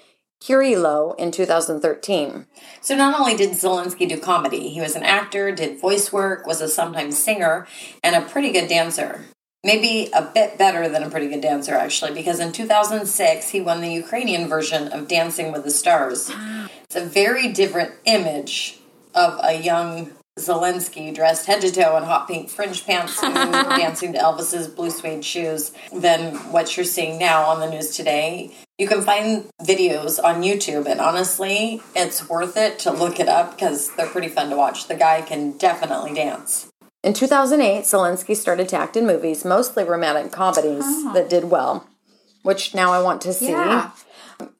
Kirilo, 0.41 1.15
in 1.17 1.31
2013. 1.31 2.45
So 2.81 2.95
not 2.95 3.19
only 3.19 3.35
did 3.35 3.51
Zelensky 3.51 4.07
do 4.07 4.19
comedy, 4.19 4.69
he 4.69 4.79
was 4.79 4.95
an 4.95 5.03
actor, 5.03 5.51
did 5.51 5.79
voice 5.81 6.13
work, 6.13 6.45
was 6.45 6.61
a 6.61 6.67
sometimes 6.67 7.17
singer, 7.17 7.67
and 8.03 8.15
a 8.15 8.21
pretty 8.21 8.51
good 8.51 8.67
dancer. 8.67 9.25
maybe 9.63 10.09
a 10.13 10.21
bit 10.21 10.57
better 10.57 10.87
than 10.87 11.03
a 11.03 11.09
pretty 11.09 11.27
good 11.27 11.41
dancer, 11.41 11.73
actually, 11.73 12.13
because 12.13 12.39
in 12.39 12.51
2006 12.51 13.49
he 13.49 13.61
won 13.61 13.81
the 13.81 13.91
Ukrainian 13.91 14.47
version 14.47 14.87
of 14.87 15.07
Dancing 15.07 15.51
with 15.51 15.63
the 15.63 15.71
Stars. 15.71 16.31
It's 16.83 16.95
a 16.95 17.05
very 17.05 17.51
different 17.51 17.91
image 18.05 18.79
of 19.13 19.39
a 19.43 19.61
young 19.61 20.11
Zelensky 20.37 21.13
dressed 21.13 21.45
head 21.45 21.61
to 21.61 21.71
toe 21.71 21.97
in 21.97 22.03
hot 22.03 22.27
pink 22.27 22.49
fringe 22.49 22.85
pants, 22.85 23.19
dancing 23.21 24.13
to 24.13 24.19
Elvis's 24.19 24.67
blue 24.67 24.91
suede 24.91 25.25
shoes, 25.25 25.71
than 25.93 26.35
what 26.51 26.77
you're 26.77 26.85
seeing 26.85 27.17
now 27.17 27.43
on 27.43 27.59
the 27.59 27.69
news 27.69 27.95
today. 27.95 28.53
You 28.77 28.87
can 28.87 29.01
find 29.01 29.49
videos 29.61 30.23
on 30.23 30.43
YouTube, 30.43 30.85
and 30.85 30.99
honestly, 30.99 31.81
it's 31.95 32.29
worth 32.29 32.55
it 32.55 32.77
to 32.79 32.91
look 32.91 33.19
it 33.19 33.27
up 33.27 33.55
because 33.55 33.95
they're 33.95 34.07
pretty 34.07 34.29
fun 34.29 34.49
to 34.51 34.55
watch. 34.55 34.87
The 34.87 34.95
guy 34.95 35.23
can 35.23 35.57
definitely 35.57 36.13
dance. 36.13 36.69
In 37.03 37.13
2008, 37.13 37.83
Zelensky 37.83 38.35
started 38.35 38.69
to 38.69 38.77
act 38.77 38.97
in 38.97 39.07
movies, 39.07 39.45
mostly 39.45 39.83
romantic 39.83 40.31
comedies 40.31 40.83
oh. 40.85 41.11
that 41.13 41.29
did 41.29 41.45
well, 41.45 41.87
which 42.43 42.75
now 42.75 42.91
I 42.91 43.01
want 43.01 43.21
to 43.21 43.33
see. 43.33 43.49
Yeah. 43.49 43.91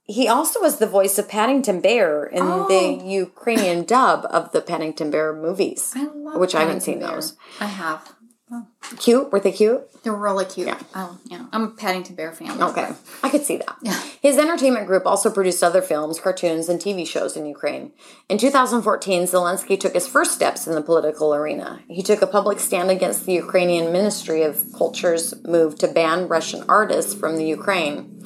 He 0.07 0.27
also 0.27 0.61
was 0.61 0.77
the 0.77 0.87
voice 0.87 1.17
of 1.19 1.27
Paddington 1.27 1.81
Bear 1.81 2.23
in 2.25 2.41
Oh. 2.43 2.67
the 2.67 3.03
Ukrainian 3.05 3.83
dub 3.95 4.25
of 4.29 4.51
the 4.53 4.61
Paddington 4.61 5.11
Bear 5.11 5.33
movies, 5.33 5.93
I 5.95 6.05
love 6.05 6.39
which 6.39 6.55
I 6.55 6.61
haven't 6.61 6.81
seen 6.81 6.99
Bear. 6.99 7.09
those. 7.15 7.35
I 7.59 7.65
have. 7.65 8.13
Oh. 8.49 8.65
Cute? 8.99 9.29
Were 9.33 9.41
they 9.41 9.51
cute? 9.51 9.81
They're 10.03 10.13
really 10.13 10.45
cute. 10.45 10.67
Yeah. 10.67 10.79
Oh, 10.95 11.17
yeah. 11.25 11.47
I'm 11.51 11.63
a 11.63 11.67
Paddington 11.71 12.15
Bear 12.15 12.31
fan. 12.31 12.63
Okay, 12.63 12.87
I 13.21 13.27
could 13.29 13.43
see 13.43 13.57
that. 13.57 13.75
Yeah. 13.81 13.99
His 14.21 14.37
entertainment 14.37 14.87
group 14.87 15.05
also 15.05 15.29
produced 15.29 15.61
other 15.61 15.81
films, 15.81 16.21
cartoons, 16.21 16.69
and 16.69 16.79
TV 16.79 17.05
shows 17.05 17.35
in 17.35 17.45
Ukraine. 17.45 17.91
In 18.29 18.37
2014, 18.37 19.23
Zelensky 19.23 19.77
took 19.77 19.93
his 19.93 20.07
first 20.07 20.31
steps 20.33 20.65
in 20.65 20.75
the 20.75 20.81
political 20.81 21.35
arena. 21.35 21.81
He 21.89 22.01
took 22.01 22.21
a 22.21 22.27
public 22.27 22.61
stand 22.61 22.89
against 22.89 23.25
the 23.25 23.33
Ukrainian 23.33 23.91
Ministry 23.91 24.43
of 24.43 24.63
Culture's 24.77 25.33
move 25.43 25.77
to 25.79 25.87
ban 25.89 26.29
Russian 26.29 26.63
artists 26.69 27.13
from 27.13 27.35
the 27.35 27.45
Ukraine. 27.45 28.23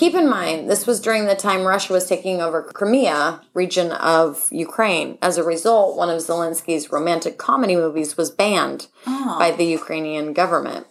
Keep 0.00 0.14
in 0.14 0.30
mind, 0.30 0.70
this 0.70 0.86
was 0.86 0.98
during 0.98 1.26
the 1.26 1.34
time 1.34 1.66
Russia 1.66 1.92
was 1.92 2.06
taking 2.06 2.40
over 2.40 2.62
Crimea, 2.62 3.42
region 3.52 3.92
of 3.92 4.48
Ukraine. 4.50 5.18
As 5.20 5.36
a 5.36 5.44
result, 5.44 5.94
one 5.94 6.08
of 6.08 6.22
Zelensky's 6.22 6.90
romantic 6.90 7.36
comedy 7.36 7.76
movies 7.76 8.16
was 8.16 8.30
banned 8.30 8.86
oh. 9.06 9.36
by 9.38 9.50
the 9.50 9.66
Ukrainian 9.66 10.32
government. 10.32 10.86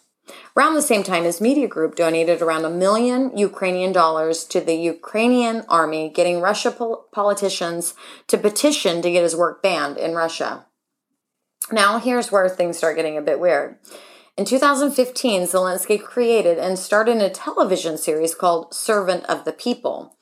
Around 0.55 0.75
the 0.75 0.83
same 0.83 1.01
time, 1.01 1.23
his 1.23 1.41
media 1.41 1.67
group 1.67 1.95
donated 1.95 2.43
around 2.43 2.65
a 2.65 2.69
million 2.69 3.35
Ukrainian 3.35 3.91
dollars 3.91 4.43
to 4.43 4.61
the 4.61 4.75
Ukrainian 4.75 5.63
army, 5.67 6.11
getting 6.13 6.39
Russia 6.39 6.69
pol- 6.69 7.07
politicians 7.11 7.95
to 8.27 8.37
petition 8.37 9.01
to 9.01 9.09
get 9.09 9.23
his 9.23 9.35
work 9.35 9.63
banned 9.63 9.97
in 9.97 10.13
Russia. 10.13 10.67
Now, 11.71 11.97
here's 11.97 12.31
where 12.31 12.47
things 12.47 12.77
start 12.77 12.95
getting 12.95 13.17
a 13.17 13.23
bit 13.23 13.39
weird. 13.39 13.77
In 14.39 14.46
2015, 14.46 15.48
Zelensky 15.48 16.01
created 16.01 16.58
and 16.58 16.79
starred 16.79 17.10
in 17.10 17.19
a 17.19 17.29
television 17.29 17.98
series 17.98 18.34
called 18.34 18.74
Servant 18.74 19.25
of 19.25 19.43
the 19.43 19.51
People. 19.51 20.15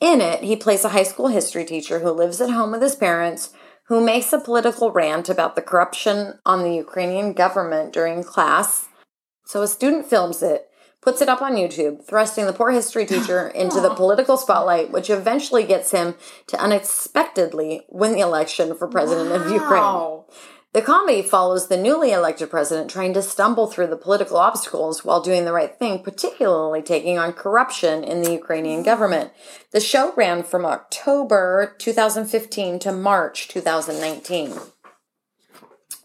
In 0.00 0.20
it, 0.20 0.42
he 0.42 0.56
plays 0.56 0.84
a 0.84 0.88
high 0.88 1.04
school 1.04 1.28
history 1.28 1.64
teacher 1.64 2.00
who 2.00 2.10
lives 2.10 2.40
at 2.40 2.50
home 2.50 2.72
with 2.72 2.82
his 2.82 2.96
parents, 2.96 3.52
who 3.84 4.04
makes 4.04 4.32
a 4.32 4.40
political 4.40 4.90
rant 4.90 5.28
about 5.28 5.54
the 5.54 5.62
corruption 5.62 6.40
on 6.44 6.64
the 6.64 6.74
Ukrainian 6.74 7.32
government 7.32 7.92
during 7.92 8.24
class. 8.24 8.88
So 9.44 9.62
a 9.62 9.68
student 9.68 10.04
films 10.04 10.42
it, 10.42 10.68
puts 11.00 11.22
it 11.22 11.28
up 11.28 11.40
on 11.40 11.54
YouTube, 11.54 12.04
thrusting 12.04 12.46
the 12.46 12.52
poor 12.52 12.72
history 12.72 13.06
teacher 13.06 13.46
into 13.54 13.80
the 13.80 13.94
political 13.94 14.36
spotlight, 14.36 14.90
which 14.90 15.10
eventually 15.10 15.62
gets 15.62 15.92
him 15.92 16.16
to 16.48 16.60
unexpectedly 16.60 17.82
win 17.88 18.14
the 18.14 18.20
election 18.20 18.74
for 18.74 18.88
president 18.88 19.30
of 19.30 19.48
Ukraine. 19.48 20.24
The 20.72 20.82
comedy 20.82 21.22
follows 21.22 21.66
the 21.66 21.76
newly 21.76 22.12
elected 22.12 22.48
president 22.48 22.90
trying 22.90 23.12
to 23.14 23.22
stumble 23.22 23.66
through 23.66 23.88
the 23.88 23.96
political 23.96 24.36
obstacles 24.36 25.04
while 25.04 25.20
doing 25.20 25.44
the 25.44 25.52
right 25.52 25.76
thing, 25.76 26.00
particularly 26.00 26.80
taking 26.80 27.18
on 27.18 27.32
corruption 27.32 28.04
in 28.04 28.22
the 28.22 28.30
Ukrainian 28.30 28.84
government. 28.84 29.32
The 29.72 29.80
show 29.80 30.12
ran 30.14 30.44
from 30.44 30.64
October 30.64 31.74
2015 31.78 32.78
to 32.80 32.92
March 32.92 33.48
2019. 33.48 34.52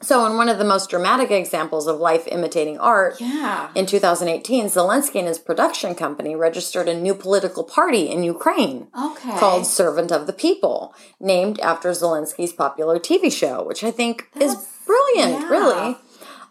So, 0.06 0.24
in 0.28 0.38
one 0.38 0.50
of 0.50 0.60
the 0.60 0.64
most 0.66 0.92
dramatic 0.92 1.32
examples 1.32 1.88
of 1.88 2.00
life 2.00 2.28
imitating 2.28 2.78
art, 2.78 3.20
Yeah. 3.20 3.70
in 3.74 3.88
2018, 3.88 4.68
Zelensky 4.68 5.16
and 5.16 5.28
his 5.28 5.40
production 5.40 5.96
company 5.96 6.36
registered 6.36 6.88
a 6.88 6.94
new 6.94 7.16
political 7.16 7.64
party 7.64 8.12
in 8.12 8.22
Ukraine 8.24 8.86
Okay. 8.96 9.36
called 9.40 9.66
Servant 9.66 10.12
of 10.12 10.28
the 10.28 10.34
People, 10.34 10.94
named 11.20 11.60
after 11.60 11.90
Zelensky's 11.90 12.54
popular 12.54 13.00
TV 13.00 13.32
show, 13.32 13.64
which 13.64 13.84
I 13.84 13.90
think 13.90 14.30
is 14.40 14.56
brilliant, 14.86 15.42
yeah. 15.42 15.50
really. 15.50 15.98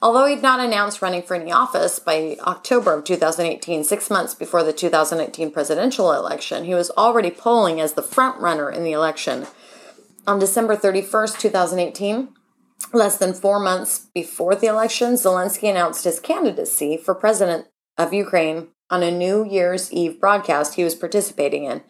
Although 0.02 0.26
he'd 0.26 0.42
not 0.42 0.58
announced 0.58 1.00
running 1.00 1.23
for 1.23 1.37
any 1.37 1.52
office 1.52 2.00
by 2.00 2.37
October 2.40 2.92
of 2.92 3.04
2018, 3.04 3.84
six 3.84 4.11
months 4.11 4.34
before 4.34 4.64
the 4.64 4.73
2019 4.73 5.52
presidential 5.52 6.12
election, 6.12 6.64
he 6.64 6.75
was 6.75 6.90
already 6.99 7.30
polling 7.30 7.80
as 7.80 7.92
the 7.92 8.02
front 8.02 8.40
runner 8.40 8.68
in 8.68 8.82
the 8.82 8.90
election. 8.92 9.46
On 10.26 10.40
December 10.40 10.75
31st, 10.75 11.38
2018, 11.38 12.28
less 12.93 13.16
than 13.16 13.33
four 13.35 13.59
months 13.61 14.07
before 14.14 14.54
the 14.54 14.66
election, 14.66 15.14
Zelensky 15.14 15.69
announced 15.71 16.04
his 16.04 16.21
candidacy 16.21 16.97
for 16.97 17.14
president 17.14 17.66
of 17.99 18.12
Ukraine 18.12 18.69
on 18.90 19.02
a 19.02 19.11
New 19.11 19.45
Year's 19.49 19.93
Eve 19.93 20.21
broadcast 20.21 20.75
he 20.75 20.85
was 20.85 20.95
participating 20.95 21.64
in. 21.64 21.83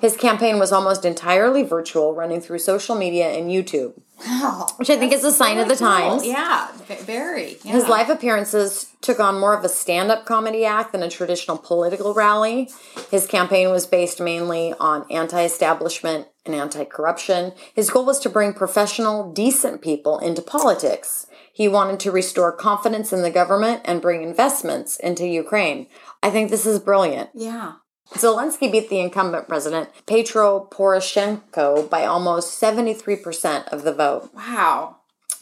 His 0.00 0.16
campaign 0.16 0.58
was 0.58 0.72
almost 0.72 1.04
entirely 1.04 1.62
virtual, 1.62 2.14
running 2.14 2.40
through 2.40 2.58
social 2.58 2.96
media 2.96 3.28
and 3.30 3.50
YouTube, 3.50 3.94
Wow. 4.26 4.66
which 4.76 4.90
I 4.90 4.98
think 4.98 5.12
is 5.12 5.24
a 5.24 5.32
sign 5.32 5.58
of 5.58 5.68
the 5.68 5.76
cool. 5.76 5.86
times. 5.86 6.26
Yeah. 6.26 6.68
Very. 7.02 7.56
Yeah. 7.64 7.72
His 7.72 7.86
live 7.88 8.10
appearances 8.10 8.88
took 9.00 9.20
on 9.20 9.38
more 9.38 9.54
of 9.56 9.64
a 9.64 9.68
stand 9.68 10.10
up 10.10 10.26
comedy 10.26 10.64
act 10.66 10.92
than 10.92 11.02
a 11.02 11.08
traditional 11.08 11.56
political 11.56 12.12
rally. 12.14 12.68
His 13.10 13.26
campaign 13.26 13.70
was 13.70 13.86
based 13.86 14.20
mainly 14.20 14.74
on 14.80 15.06
anti 15.10 15.42
establishment 15.42 16.26
and 16.46 16.54
anti 16.54 16.84
corruption. 16.84 17.52
His 17.74 17.90
goal 17.90 18.06
was 18.06 18.18
to 18.20 18.28
bring 18.28 18.52
professional, 18.52 19.32
decent 19.32 19.82
people 19.82 20.18
into 20.18 20.42
politics. 20.42 21.26
He 21.52 21.68
wanted 21.68 22.00
to 22.00 22.10
restore 22.10 22.52
confidence 22.52 23.12
in 23.12 23.22
the 23.22 23.30
government 23.30 23.82
and 23.84 24.00
bring 24.00 24.22
investments 24.22 24.96
into 24.98 25.26
Ukraine. 25.26 25.86
I 26.22 26.30
think 26.30 26.50
this 26.50 26.66
is 26.66 26.78
brilliant. 26.78 27.30
Yeah. 27.34 27.74
Zelensky 28.14 28.70
beat 28.72 28.88
the 28.88 29.00
incumbent 29.00 29.46
president, 29.46 29.90
Petro 30.06 30.68
Poroshenko, 30.72 31.88
by 31.88 32.04
almost 32.04 32.60
73% 32.60 33.68
of 33.68 33.82
the 33.82 33.92
vote. 33.92 34.30
Wow. 34.34 34.96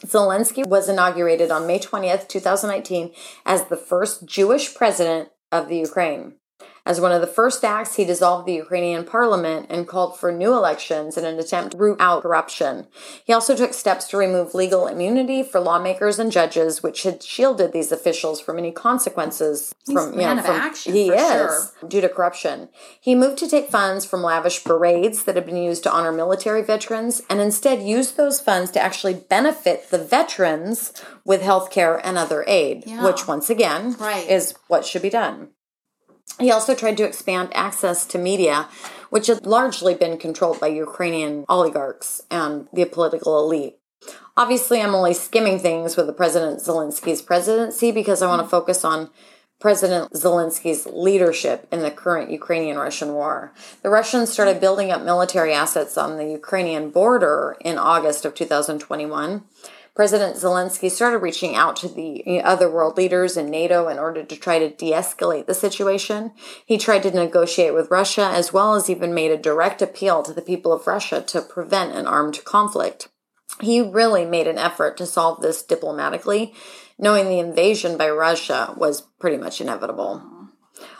Zelensky 0.05 0.65
was 0.65 0.87
inaugurated 0.87 1.51
on 1.51 1.67
May 1.67 1.79
20th, 1.79 2.27
2019, 2.27 3.11
as 3.45 3.65
the 3.65 3.77
first 3.77 4.25
Jewish 4.25 4.73
president 4.75 5.29
of 5.51 5.67
the 5.67 5.77
Ukraine. 5.77 6.35
As 6.85 6.99
one 6.99 7.11
of 7.11 7.21
the 7.21 7.27
first 7.27 7.63
acts, 7.63 7.97
he 7.97 8.03
dissolved 8.05 8.47
the 8.47 8.53
Ukrainian 8.53 9.03
parliament 9.05 9.67
and 9.69 9.87
called 9.87 10.17
for 10.17 10.31
new 10.31 10.53
elections 10.53 11.17
in 11.17 11.23
an 11.25 11.37
attempt 11.37 11.73
to 11.73 11.77
root 11.77 11.97
out 11.99 12.23
corruption. 12.23 12.87
He 13.23 13.31
also 13.31 13.55
took 13.55 13.75
steps 13.75 14.07
to 14.07 14.17
remove 14.17 14.55
legal 14.55 14.87
immunity 14.87 15.43
for 15.43 15.59
lawmakers 15.59 16.17
and 16.17 16.31
judges, 16.31 16.81
which 16.81 17.03
had 17.03 17.21
shielded 17.21 17.73
these 17.73 17.91
officials 17.91 18.41
from 18.41 18.57
any 18.57 18.71
consequences 18.71 19.71
from 19.85 20.13
a 20.13 20.15
man 20.15 20.39
of 20.39 20.45
from 20.45 20.55
action, 20.55 20.93
he 20.93 21.09
is 21.11 21.21
sure. 21.31 21.87
due 21.87 22.01
to 22.01 22.09
corruption. 22.09 22.69
He 22.99 23.13
moved 23.13 23.37
to 23.39 23.47
take 23.47 23.69
funds 23.69 24.05
from 24.05 24.23
lavish 24.23 24.63
parades 24.63 25.25
that 25.25 25.35
had 25.35 25.45
been 25.45 25.57
used 25.57 25.83
to 25.83 25.91
honor 25.91 26.11
military 26.11 26.63
veterans 26.63 27.21
and 27.29 27.39
instead 27.39 27.83
used 27.83 28.17
those 28.17 28.39
funds 28.39 28.71
to 28.71 28.81
actually 28.81 29.13
benefit 29.13 29.91
the 29.91 29.99
veterans 29.99 30.91
with 31.23 31.41
health 31.43 31.69
care 31.69 32.03
and 32.03 32.17
other 32.17 32.43
aid, 32.47 32.83
Yeah. 32.87 33.03
which 33.03 33.27
once 33.27 33.49
again 33.51 33.95
Right. 33.99 34.27
is 34.27 34.55
what 34.67 34.85
should 34.85 35.03
be 35.03 35.11
done. 35.11 35.49
He 36.39 36.51
also 36.51 36.75
tried 36.75 36.97
to 36.97 37.05
expand 37.05 37.49
access 37.53 38.05
to 38.07 38.17
media, 38.17 38.67
which 39.09 39.27
had 39.27 39.45
largely 39.45 39.93
been 39.93 40.17
controlled 40.17 40.59
by 40.59 40.67
Ukrainian 40.67 41.45
oligarchs 41.49 42.21
and 42.29 42.67
the 42.73 42.85
political 42.85 43.39
elite. 43.39 43.77
Obviously, 44.37 44.81
I'm 44.81 44.95
only 44.95 45.13
skimming 45.13 45.59
things 45.59 45.97
with 45.97 46.07
the 46.07 46.13
President 46.13 46.61
Zelensky's 46.61 47.21
presidency 47.21 47.91
because 47.91 48.21
I 48.21 48.27
want 48.27 48.41
to 48.41 48.47
focus 48.47 48.85
on 48.85 49.09
President 49.59 50.13
Zelensky's 50.13 50.85
leadership 50.85 51.67
in 51.69 51.81
the 51.81 51.91
current 51.91 52.31
Ukrainian 52.31 52.77
Russian 52.77 53.13
war. 53.13 53.51
The 53.83 53.89
Russians 53.89 54.31
started 54.31 54.61
building 54.61 54.89
up 54.89 55.01
military 55.01 55.53
assets 55.53 55.97
on 55.97 56.15
the 56.15 56.25
Ukrainian 56.25 56.91
border 56.91 57.57
in 57.59 57.77
August 57.77 58.23
of 58.23 58.33
2021. 58.35 59.43
President 59.99 60.37
Zelensky 60.37 60.89
started 60.89 61.17
reaching 61.17 61.57
out 61.57 61.75
to 61.75 61.89
the 61.89 62.41
other 62.41 62.71
world 62.71 62.95
leaders 62.95 63.35
in 63.35 63.49
NATO 63.49 63.89
in 63.89 63.99
order 63.99 64.23
to 64.23 64.35
try 64.37 64.57
to 64.57 64.69
de 64.69 64.93
escalate 64.93 65.45
the 65.45 65.53
situation. 65.53 66.31
He 66.65 66.77
tried 66.77 67.03
to 67.03 67.11
negotiate 67.11 67.73
with 67.73 67.91
Russia 67.91 68.31
as 68.33 68.53
well 68.53 68.75
as 68.75 68.89
even 68.89 69.13
made 69.13 69.29
a 69.29 69.37
direct 69.37 69.81
appeal 69.81 70.23
to 70.23 70.31
the 70.31 70.41
people 70.41 70.71
of 70.71 70.87
Russia 70.87 71.21
to 71.23 71.41
prevent 71.41 71.97
an 71.97 72.07
armed 72.07 72.45
conflict. 72.45 73.09
He 73.59 73.81
really 73.81 74.23
made 74.23 74.47
an 74.47 74.57
effort 74.57 74.95
to 74.99 75.05
solve 75.05 75.41
this 75.41 75.63
diplomatically, 75.63 76.53
knowing 76.97 77.27
the 77.27 77.39
invasion 77.39 77.97
by 77.97 78.09
Russia 78.09 78.73
was 78.77 79.01
pretty 79.01 79.35
much 79.35 79.59
inevitable. 79.59 80.38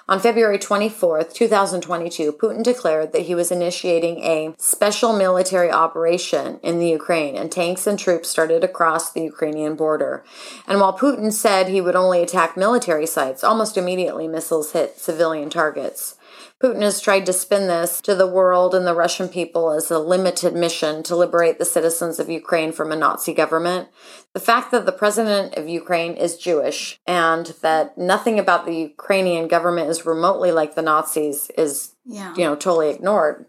On 0.10 0.20
February 0.20 0.58
24th, 0.58 1.34
2022, 1.36 2.32
Putin 2.32 2.64
declared 2.64 3.14
that 3.14 3.28
he 3.28 3.36
was 3.36 3.52
initiating 3.52 4.24
a 4.24 4.56
special 4.58 5.16
military 5.16 5.70
operation 5.70 6.60
in 6.64 6.80
the 6.80 6.90
Ukraine, 6.90 7.36
and 7.36 7.52
tanks 7.52 7.86
and 7.86 8.00
troops 8.00 8.28
started 8.28 8.64
across 8.64 9.12
the 9.12 9.22
Ukrainian 9.22 9.76
border. 9.76 10.24
And 10.66 10.82
while 10.82 10.98
Putin 10.98 11.32
said 11.32 11.68
he 11.68 11.80
would 11.80 11.96
only 11.96 12.24
attack 12.24 12.58
military 12.58 13.06
sites, 13.06 13.44
almost 13.44 13.78
immediately 13.78 14.28
missiles 14.28 14.72
hit 14.72 14.98
civilian 14.98 15.52
targets. 15.52 16.16
Putin 16.62 16.82
has 16.82 17.00
tried 17.00 17.26
to 17.26 17.32
spin 17.32 17.68
this 17.68 18.02
to 18.02 18.14
the 18.14 18.28
world 18.28 18.76
and 18.76 18.86
the 18.86 18.94
Russian 18.94 19.30
people 19.30 19.72
as 19.72 19.90
a 19.90 19.98
limited 19.98 20.54
mission 20.54 21.04
to 21.04 21.16
liberate 21.16 21.58
the 21.58 21.64
citizens 21.64 22.20
of 22.20 22.30
Ukraine 22.30 22.74
from 22.74 22.92
a 22.92 22.98
Nazi 22.98 23.34
government. 23.34 23.88
The 24.34 24.42
fact 24.42 24.72
that 24.72 24.86
the 24.86 24.92
president 24.92 25.56
of 25.56 25.70
Ukraine 25.70 26.16
is 26.16 26.38
Jewish 26.38 27.00
and 27.08 27.46
that 27.62 27.98
nothing 27.98 28.38
about 28.38 28.66
the 28.66 28.76
Ukrainian 28.76 29.48
government 29.48 29.90
is 29.90 30.06
remotely 30.06 30.52
like 30.52 30.76
the 30.76 30.82
Nazis 30.82 31.50
is, 31.58 31.96
yeah. 32.06 32.36
you 32.36 32.44
know, 32.44 32.56
totally 32.56 32.90
ignored. 32.90 33.46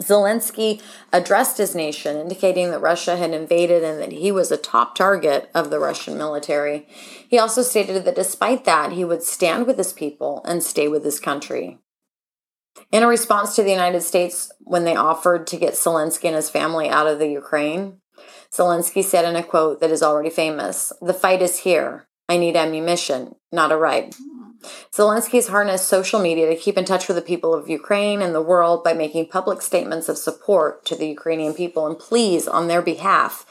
Zelensky 0.00 0.82
addressed 1.12 1.58
his 1.58 1.76
nation, 1.76 2.16
indicating 2.16 2.72
that 2.72 2.80
Russia 2.80 3.16
had 3.16 3.30
invaded 3.30 3.84
and 3.84 4.00
that 4.00 4.10
he 4.10 4.32
was 4.32 4.50
a 4.50 4.56
top 4.56 4.96
target 4.96 5.48
of 5.54 5.70
the 5.70 5.78
Russian 5.78 6.18
military. 6.18 6.88
He 7.28 7.38
also 7.38 7.62
stated 7.62 8.04
that 8.04 8.16
despite 8.16 8.64
that, 8.64 8.90
he 8.90 9.04
would 9.04 9.22
stand 9.22 9.68
with 9.68 9.78
his 9.78 9.92
people 9.92 10.42
and 10.44 10.64
stay 10.64 10.88
with 10.88 11.04
his 11.04 11.20
country. 11.20 11.78
In 12.90 13.02
a 13.02 13.08
response 13.08 13.56
to 13.56 13.62
the 13.62 13.70
United 13.70 14.02
States 14.02 14.52
when 14.60 14.84
they 14.84 14.96
offered 14.96 15.46
to 15.48 15.56
get 15.56 15.74
Zelensky 15.74 16.24
and 16.24 16.36
his 16.36 16.50
family 16.50 16.88
out 16.88 17.06
of 17.06 17.18
the 17.18 17.28
Ukraine, 17.28 17.98
Zelensky 18.52 19.02
said 19.02 19.24
in 19.24 19.36
a 19.36 19.42
quote 19.42 19.80
that 19.80 19.90
is 19.90 20.02
already 20.02 20.30
famous 20.30 20.92
The 21.00 21.14
fight 21.14 21.42
is 21.42 21.58
here. 21.58 22.06
I 22.28 22.36
need 22.36 22.56
ammunition, 22.56 23.34
not 23.52 23.72
a 23.72 23.76
ride. 23.76 24.14
Zelensky 24.92 25.32
has 25.32 25.48
harnessed 25.48 25.88
social 25.88 26.20
media 26.20 26.48
to 26.48 26.56
keep 26.56 26.78
in 26.78 26.84
touch 26.84 27.06
with 27.06 27.16
the 27.16 27.22
people 27.22 27.52
of 27.52 27.68
Ukraine 27.68 28.22
and 28.22 28.34
the 28.34 28.42
world 28.42 28.82
by 28.82 28.94
making 28.94 29.26
public 29.26 29.60
statements 29.60 30.08
of 30.08 30.16
support 30.16 30.86
to 30.86 30.96
the 30.96 31.08
Ukrainian 31.08 31.52
people 31.52 31.86
and 31.86 31.98
pleas 31.98 32.48
on 32.48 32.68
their 32.68 32.80
behalf 32.80 33.44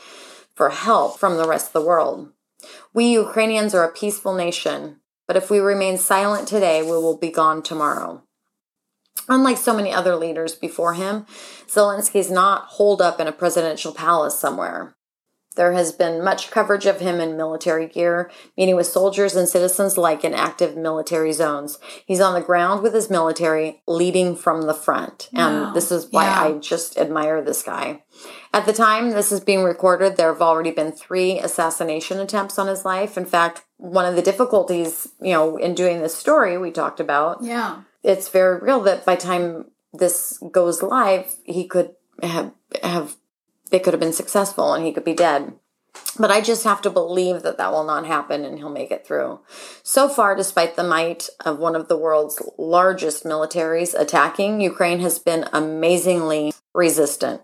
for 0.55 0.69
help 0.69 1.19
from 1.19 1.37
the 1.37 1.47
rest 1.47 1.67
of 1.67 1.73
the 1.73 1.87
world. 1.87 2.31
We 2.93 3.05
Ukrainians 3.05 3.75
are 3.75 3.83
a 3.83 3.91
peaceful 3.91 4.33
nation, 4.33 5.01
but 5.27 5.37
if 5.37 5.49
we 5.49 5.59
remain 5.59 5.97
silent 5.97 6.47
today, 6.47 6.81
we 6.81 6.91
will 6.91 7.17
be 7.17 7.29
gone 7.29 7.61
tomorrow. 7.61 8.22
Unlike 9.29 9.57
so 9.57 9.75
many 9.75 9.93
other 9.93 10.15
leaders 10.15 10.55
before 10.55 10.95
him, 10.95 11.25
Zelensky 11.67 12.15
is 12.15 12.29
not 12.29 12.65
holed 12.65 13.01
up 13.01 13.19
in 13.19 13.27
a 13.27 13.31
presidential 13.31 13.93
palace 13.93 14.37
somewhere. 14.37 14.95
There 15.55 15.73
has 15.73 15.91
been 15.91 16.23
much 16.23 16.49
coverage 16.49 16.85
of 16.85 16.99
him 16.99 17.19
in 17.19 17.37
military 17.37 17.87
gear, 17.87 18.31
meeting 18.57 18.75
with 18.75 18.87
soldiers 18.87 19.35
and 19.35 19.47
citizens 19.47 19.97
like 19.97 20.23
in 20.23 20.33
active 20.33 20.75
military 20.75 21.31
zones. 21.31 21.77
He's 22.05 22.19
on 22.19 22.33
the 22.33 22.41
ground 22.41 22.81
with 22.81 22.93
his 22.93 23.09
military, 23.09 23.83
leading 23.87 24.35
from 24.35 24.63
the 24.63 24.73
front. 24.73 25.29
And 25.33 25.65
wow. 25.65 25.73
this 25.73 25.91
is 25.91 26.07
why 26.11 26.25
yeah. 26.25 26.43
I 26.43 26.57
just 26.57 26.97
admire 26.97 27.41
this 27.41 27.61
guy. 27.61 28.03
At 28.53 28.65
the 28.65 28.73
time 28.73 29.11
this 29.11 29.31
is 29.31 29.39
being 29.39 29.63
recorded, 29.63 30.15
there 30.15 30.31
have 30.31 30.41
already 30.41 30.71
been 30.71 30.91
three 30.91 31.39
assassination 31.39 32.19
attempts 32.19 32.59
on 32.59 32.67
his 32.67 32.85
life. 32.85 33.17
In 33.17 33.25
fact, 33.25 33.63
one 33.77 34.05
of 34.05 34.15
the 34.15 34.21
difficulties, 34.21 35.07
you 35.19 35.33
know, 35.33 35.57
in 35.57 35.73
doing 35.73 36.01
this 36.01 36.15
story 36.15 36.57
we 36.57 36.71
talked 36.71 36.99
about. 36.99 37.41
Yeah 37.41 37.81
it's 38.03 38.29
very 38.29 38.59
real 38.59 38.81
that 38.81 39.05
by 39.05 39.15
time 39.15 39.65
this 39.93 40.37
goes 40.51 40.83
live, 40.83 41.33
he 41.45 41.65
could 41.67 41.91
have 42.21 42.51
have 42.83 43.15
they 43.71 43.79
could 43.79 43.93
have 43.93 44.01
been 44.01 44.13
successful 44.13 44.73
and 44.73 44.85
he 44.85 44.91
could 44.91 45.05
be 45.05 45.13
dead. 45.13 45.53
But 46.19 46.31
I 46.31 46.41
just 46.41 46.63
have 46.63 46.81
to 46.83 46.89
believe 46.89 47.43
that 47.43 47.57
that 47.57 47.71
will 47.71 47.83
not 47.83 48.05
happen 48.05 48.45
and 48.45 48.57
he'll 48.57 48.69
make 48.69 48.91
it 48.91 49.05
through. 49.05 49.39
So 49.83 50.09
far, 50.09 50.35
despite 50.35 50.75
the 50.75 50.83
might 50.83 51.29
of 51.45 51.59
one 51.59 51.75
of 51.75 51.87
the 51.87 51.97
world's 51.97 52.41
largest 52.57 53.23
militaries 53.23 53.99
attacking, 53.99 54.59
Ukraine 54.59 54.99
has 54.99 55.19
been 55.19 55.45
amazingly 55.53 56.53
resistant. 56.73 57.41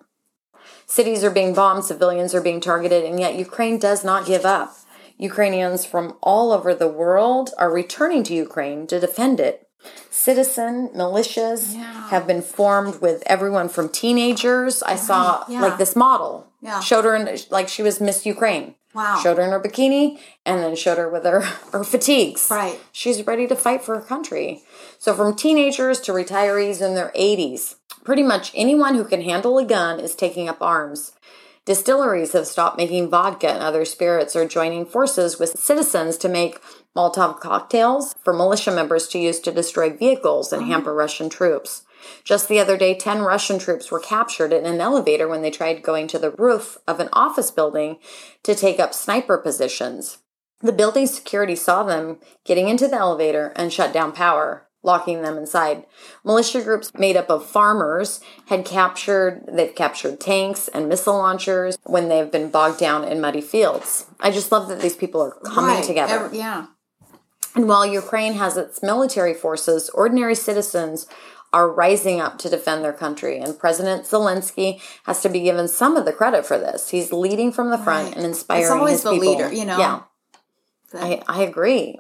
Cities 0.90 1.24
are 1.24 1.32
being 1.32 1.54
bombed, 1.54 1.86
civilians 1.86 2.34
are 2.34 2.42
being 2.42 2.60
targeted, 2.60 3.06
and 3.06 3.20
yet 3.20 3.36
Ukraine 3.36 3.78
does 3.78 4.04
not 4.04 4.26
give 4.26 4.44
up. 4.44 4.76
Ukrainians 5.18 5.86
from 5.86 6.18
all 6.22 6.52
over 6.52 6.74
the 6.74 6.88
world 6.88 7.52
are 7.58 7.72
returning 7.72 8.24
to 8.24 8.34
Ukraine 8.34 8.88
to 8.88 9.00
defend 9.00 9.40
it 9.40 9.70
citizen 10.10 10.90
militias 10.90 11.76
yeah. 11.76 12.10
have 12.10 12.28
been 12.28 12.42
formed 12.42 13.02
with 13.02 13.24
everyone 13.26 13.70
from 13.70 13.90
teenagers. 13.90 14.84
I 14.84 14.96
saw 14.96 15.46
yeah. 15.48 15.62
like 15.62 15.78
this 15.78 15.96
model. 15.96 16.52
Yeah. 16.62 16.80
Showed 16.82 17.06
her 17.06 17.16
in 17.16 17.38
like 17.50 17.70
she 17.70 17.84
was 17.84 18.02
Miss 18.02 18.26
Ukraine. 18.26 18.76
Wow. 18.94 19.20
Showed 19.22 19.38
her 19.38 19.44
in 19.44 19.52
her 19.52 19.60
bikini 19.62 20.20
and 20.46 20.62
then 20.62 20.76
showed 20.76 20.98
her 20.98 21.10
with 21.10 21.24
her, 21.24 21.42
her 21.72 21.84
fatigues. 21.84 22.50
Right. 22.50 22.80
She's 22.92 23.26
ready 23.26 23.48
to 23.48 23.56
fight 23.56 23.84
for 23.84 23.96
her 24.00 24.06
country. 24.06 24.64
So 24.98 25.14
from 25.14 25.36
teenagers 25.36 26.02
to 26.02 26.12
retirees 26.12 26.82
in 26.82 26.96
their 26.96 27.14
80s, 27.16 27.76
pretty 28.10 28.24
much 28.24 28.52
anyone 28.56 28.96
who 28.96 29.06
can 29.06 29.22
handle 29.22 29.60
a 29.60 29.64
gun 29.64 30.00
is 30.00 30.16
taking 30.16 30.50
up 30.50 30.64
arms. 30.64 31.12
Distilleries 31.66 32.32
have 32.32 32.48
stopped 32.48 32.76
making 32.76 33.12
vodka 33.12 33.48
and 33.48 33.62
other 33.62 33.86
spirits 33.86 34.36
or 34.36 34.48
joining 34.48 34.84
forces 34.84 35.38
with 35.38 35.60
citizens 35.60 36.18
to 36.18 36.28
make 36.28 36.60
Molotov 36.98 37.40
cocktails 37.40 38.16
for 38.24 38.34
militia 38.34 38.72
members 38.72 39.08
to 39.10 39.20
use 39.20 39.40
to 39.42 39.52
destroy 39.52 39.92
vehicles 39.92 40.52
and 40.52 40.64
mm-hmm. 40.64 40.72
hamper 40.72 40.96
Russian 40.96 41.30
troops. 41.30 41.84
Just 42.24 42.50
the 42.50 42.60
other 42.60 42.78
day, 42.78 42.96
10 42.96 43.22
Russian 43.22 43.60
troops 43.60 43.92
were 43.92 44.00
captured 44.00 44.54
in 44.54 44.66
an 44.66 44.82
elevator 44.82 45.28
when 45.28 45.44
they 45.44 45.52
tried 45.52 45.84
going 45.84 46.08
to 46.08 46.18
the 46.18 46.32
roof 46.32 46.80
of 46.88 47.00
an 47.00 47.10
office 47.14 47.52
building 47.52 47.98
to 48.42 48.56
take 48.56 48.80
up 48.80 48.96
sniper 48.96 49.38
positions. 49.38 50.18
The 50.62 50.72
building 50.72 51.06
security 51.06 51.56
saw 51.56 51.84
them 51.84 52.18
getting 52.44 52.70
into 52.70 52.88
the 52.88 52.98
elevator 52.98 53.54
and 53.56 53.72
shut 53.72 53.94
down 53.94 54.14
power 54.14 54.66
locking 54.84 55.22
them 55.22 55.38
inside. 55.38 55.86
Militia 56.24 56.62
groups 56.62 56.92
made 56.98 57.18
up 57.18 57.30
of 57.30 57.46
farmers 57.46 58.22
had 58.48 58.66
captured, 58.66 59.44
they've 59.52 59.76
captured 59.76 60.20
tanks 60.20 60.68
and 60.70 60.88
missile 60.88 61.18
launchers 61.18 61.78
when 61.84 62.08
they've 62.08 62.32
been 62.32 62.50
bogged 62.50 62.80
down 62.80 63.04
in 63.04 63.20
muddy 63.20 63.42
fields. 63.42 64.06
I 64.20 64.32
just 64.32 64.52
love 64.52 64.68
that 64.70 64.82
these 64.82 64.96
people 64.96 65.22
are 65.22 65.38
coming 65.46 65.76
right. 65.76 65.84
together. 65.84 66.26
Every, 66.26 66.38
yeah. 66.38 66.68
And 67.56 67.68
while 67.68 67.86
Ukraine 67.86 68.34
has 68.34 68.58
its 68.58 68.82
military 68.82 69.34
forces, 69.34 69.90
ordinary 69.90 70.36
citizens 70.36 71.08
are 71.52 71.70
rising 71.70 72.22
up 72.22 72.38
to 72.38 72.50
defend 72.50 72.84
their 72.84 72.94
country. 72.94 73.40
And 73.40 73.58
President 73.58 74.04
Zelensky 74.04 74.82
has 75.06 75.22
to 75.22 75.30
be 75.30 75.42
given 75.42 75.68
some 75.68 75.98
of 75.98 76.06
the 76.06 76.14
credit 76.14 76.46
for 76.46 76.60
this. 76.60 76.90
He's 76.90 77.12
leading 77.12 77.52
from 77.52 77.70
the 77.70 77.78
front 77.78 78.10
right. 78.10 78.16
and 78.16 78.26
inspiring 78.26 78.64
it's 78.64 78.72
always 78.72 78.92
his 78.94 79.04
the 79.04 79.12
people. 79.12 79.28
leader, 79.30 79.52
you 79.52 79.66
know. 79.66 79.80
Yeah. 79.80 80.02
I, 80.94 81.22
I 81.28 81.44
agree. 81.44 82.00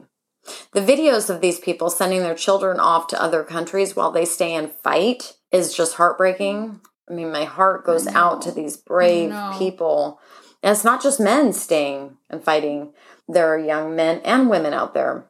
The 0.74 0.82
videos 0.82 1.30
of 1.30 1.42
these 1.42 1.60
people 1.60 1.90
sending 1.90 2.22
their 2.22 2.36
children 2.36 2.80
off 2.80 3.08
to 3.08 3.22
other 3.22 3.44
countries 3.44 3.96
while 3.96 4.12
they 4.12 4.26
stay 4.26 4.54
and 4.54 4.72
fight 4.84 5.34
is 5.52 5.74
just 5.74 5.96
heartbreaking. 5.96 6.82
I 7.10 7.14
mean, 7.14 7.32
my 7.32 7.46
heart 7.46 7.86
goes 7.86 8.08
out 8.08 8.42
to 8.44 8.52
these 8.52 8.78
brave 8.78 9.34
people. 9.58 10.20
And 10.62 10.74
it's 10.74 10.84
not 10.84 11.02
just 11.02 11.20
men 11.20 11.54
staying 11.54 12.18
and 12.30 12.44
fighting, 12.44 12.94
there 13.28 13.48
are 13.48 13.60
young 13.60 13.96
men 13.96 14.22
and 14.26 14.50
women 14.50 14.74
out 14.74 14.94
there 14.94 15.29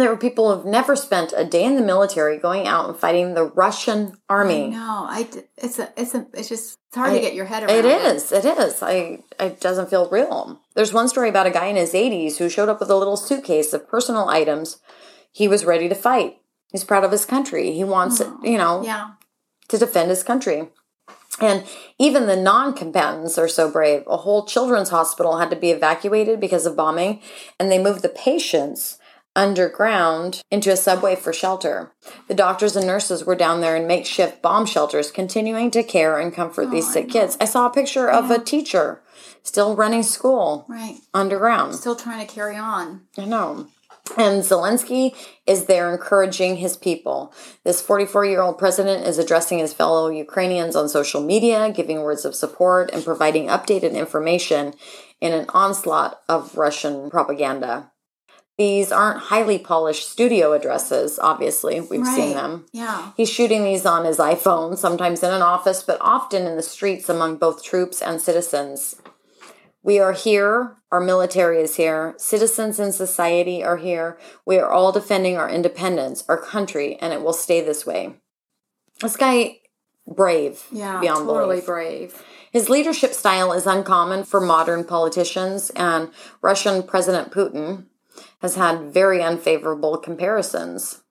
there 0.00 0.08
were 0.08 0.16
people 0.16 0.54
who've 0.54 0.66
never 0.66 0.96
spent 0.96 1.32
a 1.36 1.44
day 1.44 1.64
in 1.64 1.76
the 1.76 1.82
military 1.82 2.38
going 2.38 2.66
out 2.66 2.88
and 2.88 2.98
fighting 2.98 3.34
the 3.34 3.44
Russian 3.44 4.16
army. 4.28 4.68
No, 4.68 5.06
I 5.08 5.28
it's 5.56 5.78
a 5.78 5.92
it's 5.96 6.14
a 6.14 6.26
it's 6.34 6.48
just 6.48 6.78
it's 6.88 6.96
hard 6.96 7.10
I, 7.10 7.14
to 7.14 7.20
get 7.20 7.34
your 7.34 7.46
head 7.46 7.62
around. 7.62 7.76
It 7.76 7.84
is. 7.84 8.32
It 8.32 8.44
is. 8.44 8.82
I 8.82 9.20
it 9.38 9.60
doesn't 9.60 9.90
feel 9.90 10.08
real. 10.10 10.60
There's 10.74 10.92
one 10.92 11.08
story 11.08 11.28
about 11.28 11.46
a 11.46 11.50
guy 11.50 11.66
in 11.66 11.76
his 11.76 11.92
80s 11.92 12.36
who 12.36 12.48
showed 12.48 12.68
up 12.68 12.80
with 12.80 12.90
a 12.90 12.96
little 12.96 13.16
suitcase 13.16 13.72
of 13.72 13.88
personal 13.88 14.28
items. 14.28 14.78
He 15.32 15.48
was 15.48 15.64
ready 15.64 15.88
to 15.88 15.94
fight. 15.94 16.36
He's 16.72 16.84
proud 16.84 17.04
of 17.04 17.12
his 17.12 17.26
country. 17.26 17.72
He 17.72 17.84
wants 17.84 18.20
oh, 18.20 18.38
it, 18.42 18.50
you 18.50 18.58
know, 18.58 18.82
yeah. 18.84 19.12
to 19.68 19.78
defend 19.78 20.10
his 20.10 20.22
country. 20.22 20.68
And 21.40 21.64
even 21.98 22.26
the 22.26 22.36
non 22.36 22.74
combatants 22.74 23.38
are 23.38 23.48
so 23.48 23.70
brave. 23.70 24.04
A 24.06 24.18
whole 24.18 24.44
children's 24.46 24.90
hospital 24.90 25.38
had 25.38 25.50
to 25.50 25.56
be 25.56 25.70
evacuated 25.70 26.38
because 26.38 26.66
of 26.66 26.76
bombing, 26.76 27.20
and 27.58 27.72
they 27.72 27.82
moved 27.82 28.02
the 28.02 28.08
patients 28.08 28.98
underground 29.36 30.42
into 30.50 30.72
a 30.72 30.76
subway 30.76 31.16
for 31.16 31.32
shelter. 31.32 31.92
The 32.28 32.34
doctors 32.34 32.76
and 32.76 32.86
nurses 32.86 33.24
were 33.24 33.34
down 33.34 33.60
there 33.60 33.76
in 33.76 33.86
makeshift 33.86 34.42
bomb 34.42 34.66
shelters, 34.66 35.10
continuing 35.10 35.70
to 35.72 35.82
care 35.82 36.18
and 36.18 36.32
comfort 36.32 36.68
oh, 36.68 36.70
these 36.70 36.92
sick 36.92 37.08
kids. 37.08 37.36
I 37.40 37.44
saw 37.44 37.66
a 37.66 37.72
picture 37.72 38.06
yeah. 38.06 38.18
of 38.18 38.30
a 38.30 38.38
teacher 38.38 39.02
still 39.42 39.76
running 39.76 40.02
school 40.02 40.66
right 40.68 40.98
underground, 41.14 41.74
still 41.74 41.96
trying 41.96 42.26
to 42.26 42.32
carry 42.32 42.56
on. 42.56 43.02
I 43.16 43.24
know. 43.24 43.68
And 44.16 44.42
Zelensky 44.42 45.14
is 45.46 45.66
there 45.66 45.92
encouraging 45.92 46.56
his 46.56 46.76
people. 46.76 47.32
This 47.64 47.80
44 47.80 48.24
year 48.24 48.42
old 48.42 48.58
president 48.58 49.06
is 49.06 49.18
addressing 49.18 49.58
his 49.58 49.72
fellow 49.72 50.08
Ukrainians 50.08 50.74
on 50.74 50.88
social 50.88 51.22
media, 51.22 51.70
giving 51.70 52.00
words 52.00 52.24
of 52.24 52.34
support, 52.34 52.90
and 52.92 53.04
providing 53.04 53.46
updated 53.46 53.92
information 53.92 54.74
in 55.20 55.32
an 55.32 55.46
onslaught 55.50 56.20
of 56.28 56.56
Russian 56.56 57.08
propaganda. 57.10 57.92
These 58.60 58.92
aren't 58.92 59.20
highly 59.20 59.56
polished 59.56 60.06
studio 60.06 60.52
addresses, 60.52 61.18
obviously. 61.18 61.80
We've 61.80 62.02
right. 62.02 62.14
seen 62.14 62.34
them. 62.34 62.66
Yeah. 62.72 63.12
He's 63.16 63.30
shooting 63.30 63.64
these 63.64 63.86
on 63.86 64.04
his 64.04 64.18
iPhone, 64.18 64.76
sometimes 64.76 65.22
in 65.22 65.32
an 65.32 65.40
office, 65.40 65.82
but 65.82 65.96
often 66.02 66.46
in 66.46 66.56
the 66.56 66.62
streets 66.62 67.08
among 67.08 67.38
both 67.38 67.64
troops 67.64 68.02
and 68.02 68.20
citizens. 68.20 68.96
We 69.82 69.98
are 69.98 70.12
here. 70.12 70.76
Our 70.92 71.00
military 71.00 71.62
is 71.62 71.76
here. 71.76 72.12
Citizens 72.18 72.78
in 72.78 72.92
society 72.92 73.64
are 73.64 73.78
here. 73.78 74.18
We 74.44 74.58
are 74.58 74.70
all 74.70 74.92
defending 74.92 75.38
our 75.38 75.48
independence, 75.48 76.22
our 76.28 76.36
country, 76.36 76.98
and 77.00 77.14
it 77.14 77.22
will 77.22 77.32
stay 77.32 77.62
this 77.62 77.86
way. 77.86 78.16
This 79.00 79.16
guy, 79.16 79.60
brave 80.06 80.66
Yeah, 80.70 81.00
beyond 81.00 81.26
totally 81.26 81.54
belief. 81.54 81.64
brave. 81.64 82.24
His 82.52 82.68
leadership 82.68 83.14
style 83.14 83.54
is 83.54 83.66
uncommon 83.66 84.24
for 84.24 84.38
modern 84.38 84.84
politicians, 84.84 85.70
and 85.70 86.10
Russian 86.42 86.82
President 86.82 87.32
Putin 87.32 87.86
has 88.40 88.54
had 88.56 88.92
very 88.92 89.22
unfavorable 89.22 89.96
comparisons. 89.98 91.02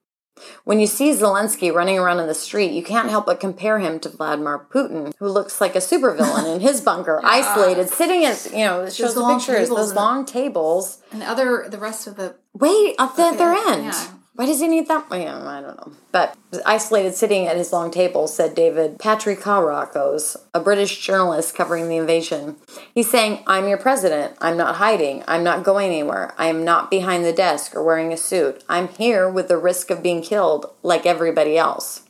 When 0.64 0.80
you 0.80 0.88
see 0.88 1.12
Zelensky 1.12 1.74
running 1.74 2.00
around 2.00 2.20
in 2.20 2.28
the 2.28 2.34
street, 2.34 2.72
you 2.72 2.82
can't 2.82 3.10
help 3.10 3.26
but 3.26 3.42
compare 3.42 3.80
him 3.80 4.00
to 4.00 4.10
Vladimir 4.10 4.68
Putin, 4.74 5.12
who 5.20 5.28
looks 5.28 5.60
like 5.60 5.76
a 5.76 5.80
supervillain 5.80 6.56
in 6.56 6.62
his 6.62 6.80
bunker, 6.80 7.20
isolated, 7.26 7.90
sitting 7.90 8.24
at, 8.24 8.46
you 8.52 8.64
know, 8.64 8.84
it 8.84 8.94
shows 8.94 9.16
the 9.16 9.20
long 9.20 9.40
pictures, 9.40 9.68
tables 9.68 9.78
those 9.80 9.90
and 9.90 9.98
the- 9.98 10.02
long 10.02 10.26
tables. 10.26 11.02
And 11.12 11.22
the 11.22 11.26
other, 11.26 11.68
the 11.70 11.78
rest 11.78 12.08
of 12.08 12.16
the 12.16 12.36
Wait, 12.54 12.96
at 12.98 13.16
the 13.18 13.24
other 13.24 13.54
end. 13.54 13.86
yeah. 13.86 14.08
Why 14.40 14.46
does 14.46 14.62
he 14.62 14.70
need 14.70 14.88
that? 14.88 15.06
I 15.12 15.26
don't 15.26 15.44
know. 15.44 15.92
But 16.14 16.38
isolated 16.66 17.14
sitting 17.14 17.46
at 17.46 17.58
his 17.58 17.74
long 17.74 17.92
table, 17.92 18.26
said 18.26 18.56
David 18.56 18.98
Patrick 18.98 19.42
Patrikarakos, 19.42 20.38
a 20.54 20.62
British 20.62 21.06
journalist 21.06 21.54
covering 21.54 21.90
the 21.90 21.98
invasion. 21.98 22.56
He's 22.96 23.12
saying, 23.12 23.44
I'm 23.48 23.68
your 23.68 23.78
president. 23.78 24.38
I'm 24.40 24.56
not 24.56 24.76
hiding. 24.76 25.26
I'm 25.28 25.44
not 25.44 25.66
going 25.66 25.88
anywhere. 25.88 26.34
I 26.38 26.48
am 26.48 26.64
not 26.64 26.90
behind 26.90 27.26
the 27.26 27.34
desk 27.34 27.76
or 27.76 27.84
wearing 27.84 28.14
a 28.14 28.18
suit. 28.18 28.64
I'm 28.70 28.88
here 28.88 29.30
with 29.30 29.50
the 29.50 29.58
risk 29.58 29.90
of 29.90 30.02
being 30.02 30.22
killed 30.22 30.74
like 30.84 31.06
everybody 31.06 31.58
else. 31.58 32.04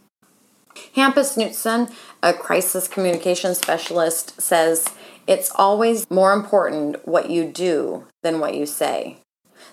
Hampus 0.95 1.35
Knutson, 1.35 1.91
a 2.21 2.31
crisis 2.31 2.87
communication 2.87 3.55
specialist, 3.55 4.39
says 4.39 4.85
it's 5.25 5.51
always 5.55 6.07
more 6.11 6.33
important 6.33 7.07
what 7.07 7.31
you 7.31 7.45
do 7.45 8.05
than 8.21 8.39
what 8.39 8.53
you 8.53 8.67
say. 8.67 9.17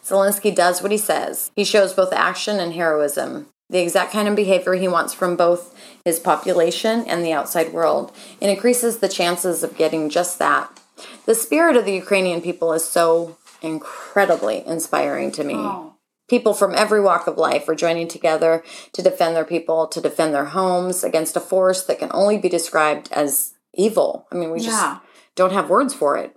Zelensky 0.05 0.55
does 0.55 0.83
what 0.83 0.93
he 0.93 0.99
says. 0.99 1.51
He 1.57 1.65
shows 1.65 1.93
both 1.93 2.13
action 2.13 2.59
and 2.61 2.73
heroism, 2.73 3.49
the 3.69 3.81
exact 3.81 4.13
kind 4.13 4.29
of 4.29 4.37
behavior 4.37 4.75
he 4.75 4.89
wants 4.89 5.13
from 5.15 5.37
both 5.37 5.75
his 6.05 6.19
population 6.21 7.05
and 7.07 7.25
the 7.25 7.33
outside 7.33 7.73
world, 7.73 8.13
and 8.41 8.51
increases 8.51 8.99
the 8.99 9.09
chances 9.09 9.63
of 9.63 9.77
getting 9.77 10.09
just 10.09 10.39
that. 10.39 10.81
The 11.27 11.35
spirit 11.35 11.77
of 11.77 11.85
the 11.85 11.95
Ukrainian 11.95 12.41
people 12.41 12.73
is 12.73 12.85
so 12.85 13.37
incredibly 13.63 14.67
inspiring 14.67 15.31
to 15.33 15.45
me. 15.45 15.55
oh, 15.57 15.95
People 16.29 16.55
from 16.55 16.75
every 16.75 17.01
walk 17.01 17.27
of 17.29 17.39
life 17.39 17.69
are 17.69 17.75
joining 17.75 18.09
together 18.09 18.65
to 18.93 19.03
defend 19.03 19.37
their 19.37 19.45
people, 19.45 19.87
to 19.89 20.01
defend 20.01 20.35
their 20.35 20.47
homes 20.47 21.05
against 21.05 21.37
a 21.37 21.41
force 21.41 21.85
that 21.85 21.99
can 22.01 22.11
only 22.13 22.37
be 22.37 22.49
described 22.49 23.09
as 23.13 23.55
evil. 23.75 24.27
I 24.33 24.35
mean, 24.35 24.51
we 24.51 24.59
Yeah. 24.61 24.67
just 24.67 24.97
don't 25.37 25.53
have 25.53 25.71
words 25.71 25.95
for 25.95 26.17
it. 26.17 26.36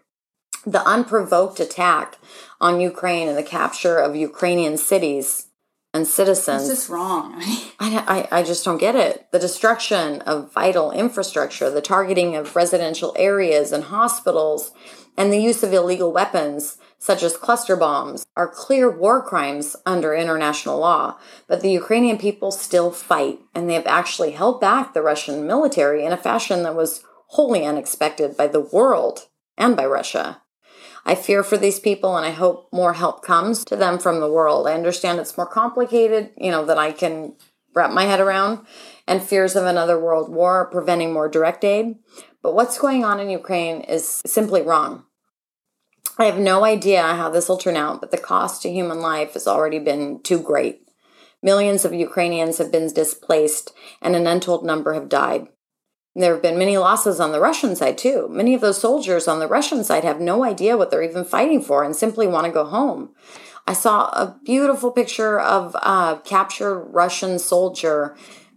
The 0.70 0.86
unprovoked 0.88 1.60
attack 1.60 2.20
on 2.62 2.80
Ukraine 2.80 3.28
and 3.28 3.36
the 3.36 3.42
capture 3.42 3.98
of 3.98 4.16
Ukrainian 4.16 4.78
cities 4.78 5.48
and 5.96 6.06
citizens. 6.06 6.70
it's 6.70 6.82
just 6.82 6.90
wrong. 6.90 7.34
I, 7.80 8.28
I, 8.32 8.40
I 8.40 8.44
just 8.44 8.64
don't 8.64 8.78
get 8.78 8.96
it. 8.96 9.28
The 9.32 9.40
destruction 9.40 10.22
of 10.22 10.54
vital 10.54 10.92
infrastructure, 10.92 11.72
the 11.72 11.82
targeting 11.82 12.36
of 12.36 12.56
residential 12.56 13.16
areas 13.18 13.72
and 13.72 13.86
hospitals, 13.86 14.72
and 15.18 15.34
the 15.34 15.42
use 15.42 15.64
of 15.64 15.74
illegal 15.74 16.12
weapons, 16.12 16.78
such 17.00 17.24
as 17.24 17.36
cluster 17.36 17.76
bombs, 17.76 18.28
are 18.38 18.48
clear 18.48 18.92
war 18.92 19.24
crimes 19.24 19.76
under 19.88 20.14
international 20.14 20.78
law. 20.78 21.18
But 21.48 21.62
the 21.62 21.72
Ukrainian 21.72 22.20
people 22.20 22.52
still 22.52 22.92
fight, 22.92 23.40
and 23.56 23.68
they 23.68 23.74
have 23.74 23.88
actually 23.88 24.32
held 24.32 24.62
back 24.62 24.94
the 24.94 25.02
Russian 25.02 25.48
military 25.48 26.06
in 26.06 26.12
a 26.12 26.18
fashion 26.18 26.62
that 26.62 26.76
was 26.76 27.04
wholly 27.30 27.66
unexpected 27.66 28.38
by 28.38 28.46
the 28.46 28.62
world 28.62 29.30
and 29.58 29.76
by 29.76 29.86
Russia. 29.88 30.44
I 31.10 31.16
fear 31.16 31.42
for 31.42 31.58
these 31.58 31.80
people 31.80 32.16
and 32.16 32.24
I 32.24 32.30
hope 32.30 32.70
more 32.72 32.94
help 32.94 33.24
comes 33.24 33.66
to 33.66 33.76
them 33.76 33.98
from 33.98 34.20
the 34.20 34.32
world. 34.32 34.68
I 34.68 34.76
understand 34.76 35.20
it's 35.20 35.38
more 35.38 35.48
complicated, 35.48 36.30
you 36.38 36.52
know, 36.52 36.64
than 36.64 36.78
I 36.78 36.92
can 36.92 37.34
wrap 37.74 37.92
my 37.92 38.04
head 38.04 38.20
around, 38.20 38.68
and 39.08 39.20
fears 39.20 39.56
of 39.56 39.66
another 39.66 40.00
world 40.00 40.32
war 40.32 40.70
preventing 40.70 41.12
more 41.12 41.28
direct 41.28 41.64
aid. 41.64 41.96
But 42.44 42.54
what's 42.54 42.78
going 42.78 43.04
on 43.04 43.20
in 43.20 43.32
Ukraine 43.32 43.82
is 43.82 44.22
simply 44.24 44.62
wrong. 44.62 45.06
I 46.20 46.26
have 46.26 46.38
no 46.38 46.64
idea 46.64 47.02
how 47.02 47.32
this 47.32 47.50
will 47.50 47.58
turn 47.58 47.76
out, 47.76 48.02
but 48.02 48.12
the 48.12 48.18
cost 48.20 48.62
to 48.62 48.72
human 48.72 49.00
life 49.02 49.34
has 49.34 49.48
already 49.48 49.80
been 49.80 50.22
too 50.22 50.40
great. 50.40 50.82
Millions 51.42 51.86
of 51.86 51.94
Ukrainians 51.96 52.60
have 52.60 52.72
been 52.72 52.94
displaced, 52.94 53.74
and 54.00 54.16
an 54.16 54.28
untold 54.28 54.64
number 54.64 54.94
have 54.94 55.10
died. 55.10 55.48
There 56.16 56.34
have 56.34 56.42
been 56.42 56.58
many 56.58 56.78
losses 56.78 57.20
on 57.20 57.32
the 57.32 57.40
Russian 57.40 57.76
side, 57.76 57.98
too. 57.98 58.28
Many 58.30 58.54
of 58.54 58.62
those 58.62 58.82
soldiers 58.82 59.28
on 59.28 59.40
the 59.40 59.48
Russian 59.48 59.84
side 59.84 60.04
have 60.04 60.20
no 60.20 60.44
idea 60.44 60.76
what 60.76 60.90
they're 60.92 61.04
even 61.04 61.24
fighting 61.24 61.62
for 61.62 61.84
and 61.84 61.96
simply 61.96 62.28
want 62.28 62.46
to 62.46 62.52
go 62.52 62.66
home. 62.66 63.10
I 63.68 63.74
saw 63.74 64.08
a 64.10 64.36
beautiful 64.44 64.92
picture 64.92 65.40
of 65.40 65.76
a 65.76 66.20
captured 66.26 66.80
Russian 66.92 67.38
soldier. 67.38 68.16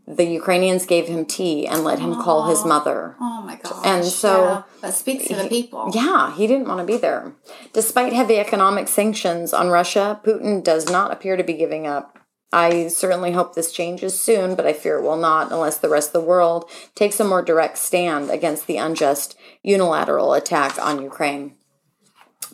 The 0.09 0.25
Ukrainians 0.25 0.87
gave 0.87 1.07
him 1.07 1.27
tea 1.27 1.67
and 1.67 1.85
let 1.85 1.99
him 2.01 2.15
call 2.15 2.47
his 2.49 2.65
mother. 2.65 3.15
Oh 3.21 3.43
my 3.43 3.57
gosh. 3.57 3.85
And 3.85 4.05
so- 4.05 4.43
yeah, 4.45 4.63
that 4.81 4.95
speaks 4.95 5.29
to 5.29 5.37
the 5.37 5.49
people. 5.49 5.91
Yeah, 5.95 6.35
he 6.35 6.47
didn't 6.47 6.67
want 6.67 6.81
to 6.81 6.87
be 6.87 6.97
there. 6.97 7.33
Despite 7.73 8.13
heavy 8.15 8.39
economic 8.39 8.89
sanctions 8.89 9.53
on 9.53 9.69
Russia, 9.69 10.19
Putin 10.25 10.65
does 10.65 10.89
not 10.91 11.13
appear 11.13 11.37
to 11.37 11.45
be 11.45 11.53
giving 11.53 11.87
up. 11.87 12.19
I 12.53 12.89
certainly 12.89 13.33
hope 13.33 13.55
this 13.55 13.73
changes 13.73 14.21
soon, 14.21 14.55
but 14.55 14.67
I 14.67 14.75
fear 14.75 14.99
it 14.99 15.03
will 15.03 15.17
not 15.17 15.51
unless 15.51 15.79
the 15.79 15.89
rest 15.89 16.09
of 16.09 16.13
the 16.13 16.29
world 16.29 16.69
takes 16.95 17.19
a 17.19 17.25
more 17.25 17.43
direct 17.43 17.79
stand 17.79 18.31
against 18.31 18.67
the 18.67 18.77
unjust 18.77 19.37
unilateral 19.63 20.35
attack 20.35 20.79
on 20.79 21.03
Ukraine. 21.03 21.55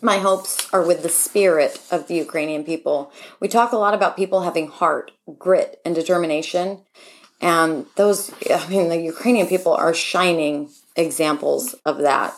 My 0.01 0.19
hopes 0.19 0.71
are 0.71 0.85
with 0.85 1.03
the 1.03 1.09
spirit 1.09 1.81
of 1.91 2.07
the 2.07 2.15
Ukrainian 2.15 2.63
people. 2.63 3.11
We 3.41 3.49
talk 3.49 3.73
a 3.73 3.77
lot 3.77 3.93
about 3.93 4.15
people 4.15 4.41
having 4.41 4.69
heart, 4.69 5.11
grit, 5.37 5.81
and 5.83 5.93
determination. 5.93 6.83
And 7.41 7.85
those, 7.95 8.31
I 8.49 8.65
mean, 8.69 8.87
the 8.87 9.01
Ukrainian 9.01 9.47
people 9.47 9.73
are 9.73 9.93
shining 9.93 10.69
examples 10.95 11.73
of 11.85 11.97
that. 11.99 12.33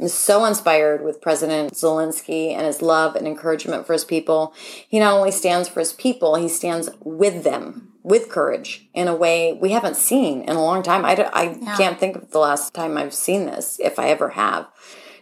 I'm 0.00 0.08
so 0.08 0.46
inspired 0.46 1.04
with 1.04 1.20
President 1.20 1.74
Zelensky 1.74 2.52
and 2.54 2.66
his 2.66 2.80
love 2.80 3.16
and 3.16 3.26
encouragement 3.26 3.86
for 3.86 3.92
his 3.92 4.04
people. 4.04 4.54
He 4.88 4.98
not 4.98 5.12
only 5.12 5.30
stands 5.30 5.68
for 5.68 5.80
his 5.80 5.92
people, 5.92 6.36
he 6.36 6.48
stands 6.48 6.88
with 7.00 7.44
them 7.44 7.92
with 8.02 8.30
courage 8.30 8.88
in 8.94 9.08
a 9.08 9.14
way 9.14 9.52
we 9.52 9.72
haven't 9.72 9.96
seen 9.96 10.40
in 10.42 10.56
a 10.56 10.62
long 10.62 10.82
time. 10.82 11.04
I, 11.04 11.16
I 11.34 11.58
Yeah. 11.60 11.76
can't 11.76 12.00
think 12.00 12.16
of 12.16 12.30
the 12.30 12.38
last 12.38 12.72
time 12.72 12.96
I've 12.96 13.12
seen 13.12 13.44
this, 13.44 13.78
if 13.78 13.98
I 13.98 14.08
ever 14.08 14.30
have. 14.30 14.68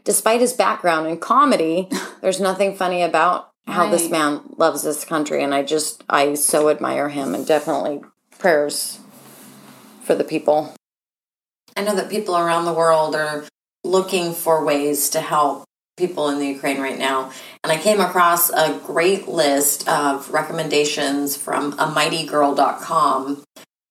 Despite 0.04 0.40
his 0.40 0.52
background 0.52 1.08
in 1.08 1.18
comedy, 1.18 1.88
there's 2.20 2.40
nothing 2.40 2.76
funny 2.76 3.02
about 3.02 3.50
how 3.66 3.90
this 3.90 4.08
man 4.08 4.42
loves 4.56 4.82
this 4.82 5.04
country. 5.04 5.42
And 5.42 5.52
I 5.52 5.62
just, 5.64 6.04
I 6.08 6.34
so 6.34 6.70
admire 6.70 7.08
him 7.08 7.34
and 7.34 7.44
definitely 7.44 8.00
prayers 8.38 9.00
for 10.02 10.14
the 10.14 10.24
people. 10.24 10.72
I 11.76 11.82
know 11.82 11.94
that 11.96 12.08
people 12.08 12.36
around 12.36 12.64
the 12.64 12.72
world 12.72 13.14
are 13.14 13.44
looking 13.84 14.32
for 14.32 14.64
ways 14.64 15.10
to 15.10 15.20
help 15.20 15.64
people 15.96 16.28
in 16.28 16.38
the 16.38 16.46
Ukraine 16.46 16.80
right 16.80 16.98
now. 16.98 17.30
And 17.62 17.72
I 17.72 17.76
came 17.76 18.00
across 18.00 18.50
a 18.50 18.80
great 18.84 19.28
list 19.28 19.88
of 19.88 20.30
recommendations 20.30 21.36
from 21.36 21.72
amightygirl.com. 21.72 23.42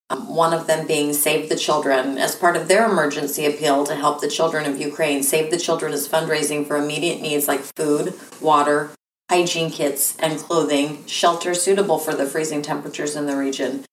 Um, 0.10 0.34
one 0.34 0.54
of 0.54 0.68
them 0.68 0.88
being 0.88 1.12
Save 1.12 1.50
the 1.50 1.58
Children. 1.58 2.18
As 2.18 2.34
part 2.34 2.56
of 2.56 2.70
their 2.70 2.90
emergency 2.90 3.46
appeal 3.46 3.86
to 3.86 3.96
help 3.96 4.22
the 4.22 4.30
children 4.30 4.66
of 4.66 4.80
Ukraine, 4.80 5.22
Save 5.22 5.52
the 5.52 5.60
Children 5.60 5.92
is 5.92 6.08
fundraising 6.08 6.66
for 6.66 6.78
immediate 6.78 7.22
needs 7.22 7.48
like 7.48 7.60
food, 7.76 8.14
water, 8.40 8.92
hygiene 9.30 9.70
kits, 9.70 10.16
and 10.20 10.40
clothing, 10.40 11.06
shelter 11.08 11.54
suitable 11.54 12.00
for 12.00 12.16
the 12.16 12.26
freezing 12.26 12.62
temperatures 12.62 13.18
in 13.18 13.26
the 13.26 13.36
region. 13.36 13.84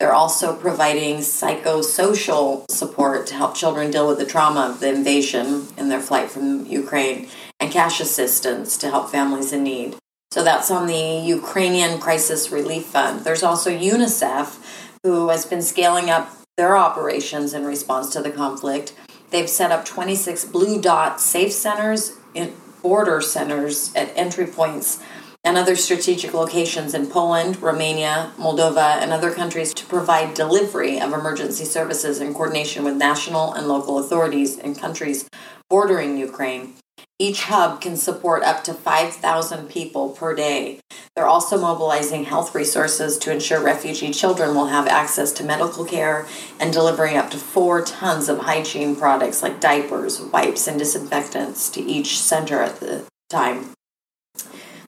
They're 0.00 0.12
also 0.12 0.56
providing 0.56 1.18
psychosocial 1.18 2.68
support 2.70 3.26
to 3.28 3.34
help 3.34 3.54
children 3.54 3.90
deal 3.90 4.08
with 4.08 4.18
the 4.18 4.26
trauma 4.26 4.62
of 4.62 4.80
the 4.80 4.88
invasion 4.88 5.68
and 5.76 5.90
their 5.90 6.00
flight 6.00 6.30
from 6.30 6.66
Ukraine 6.66 7.28
and 7.60 7.70
cash 7.70 8.00
assistance 8.00 8.76
to 8.78 8.90
help 8.90 9.10
families 9.10 9.52
in 9.52 9.62
need. 9.62 9.96
So 10.32 10.42
that's 10.42 10.70
on 10.70 10.88
the 10.88 11.22
Ukrainian 11.24 12.00
Crisis 12.00 12.50
Relief 12.50 12.86
Fund. 12.86 13.24
There's 13.24 13.44
also 13.44 13.70
UNICEF, 13.70 14.58
who 15.04 15.28
has 15.28 15.46
been 15.46 15.62
scaling 15.62 16.10
up 16.10 16.28
their 16.56 16.76
operations 16.76 17.54
in 17.54 17.64
response 17.64 18.10
to 18.12 18.20
the 18.20 18.32
conflict. 18.32 18.94
They've 19.30 19.48
set 19.48 19.70
up 19.70 19.84
26 19.84 20.46
blue 20.46 20.80
dot 20.80 21.20
safe 21.20 21.52
centers, 21.52 22.14
in 22.34 22.52
border 22.82 23.20
centers 23.20 23.94
at 23.94 24.12
entry 24.16 24.46
points 24.46 25.00
and 25.44 25.58
other 25.58 25.76
strategic 25.76 26.32
locations 26.32 26.94
in 26.94 27.06
Poland, 27.06 27.60
Romania, 27.60 28.32
Moldova, 28.38 29.02
and 29.02 29.12
other 29.12 29.30
countries 29.30 29.74
to 29.74 29.84
provide 29.86 30.34
delivery 30.34 30.98
of 30.98 31.12
emergency 31.12 31.64
services 31.64 32.20
in 32.20 32.32
coordination 32.32 32.82
with 32.82 32.96
national 32.96 33.52
and 33.52 33.68
local 33.68 33.98
authorities 33.98 34.56
in 34.56 34.74
countries 34.74 35.28
bordering 35.68 36.16
Ukraine. 36.16 36.74
Each 37.18 37.42
hub 37.44 37.80
can 37.80 37.96
support 37.96 38.42
up 38.42 38.64
to 38.64 38.74
5,000 38.74 39.68
people 39.68 40.08
per 40.08 40.34
day. 40.34 40.80
They're 41.14 41.26
also 41.26 41.60
mobilizing 41.60 42.24
health 42.24 42.56
resources 42.56 43.18
to 43.18 43.30
ensure 43.30 43.62
refugee 43.62 44.12
children 44.12 44.54
will 44.54 44.66
have 44.66 44.88
access 44.88 45.30
to 45.34 45.44
medical 45.44 45.84
care 45.84 46.26
and 46.58 46.72
delivering 46.72 47.16
up 47.16 47.30
to 47.30 47.36
four 47.38 47.82
tons 47.82 48.28
of 48.28 48.38
hygiene 48.38 48.96
products 48.96 49.44
like 49.44 49.60
diapers, 49.60 50.20
wipes, 50.20 50.66
and 50.66 50.76
disinfectants 50.76 51.68
to 51.70 51.80
each 51.80 52.18
center 52.18 52.60
at 52.62 52.80
the 52.80 53.04
time. 53.30 53.70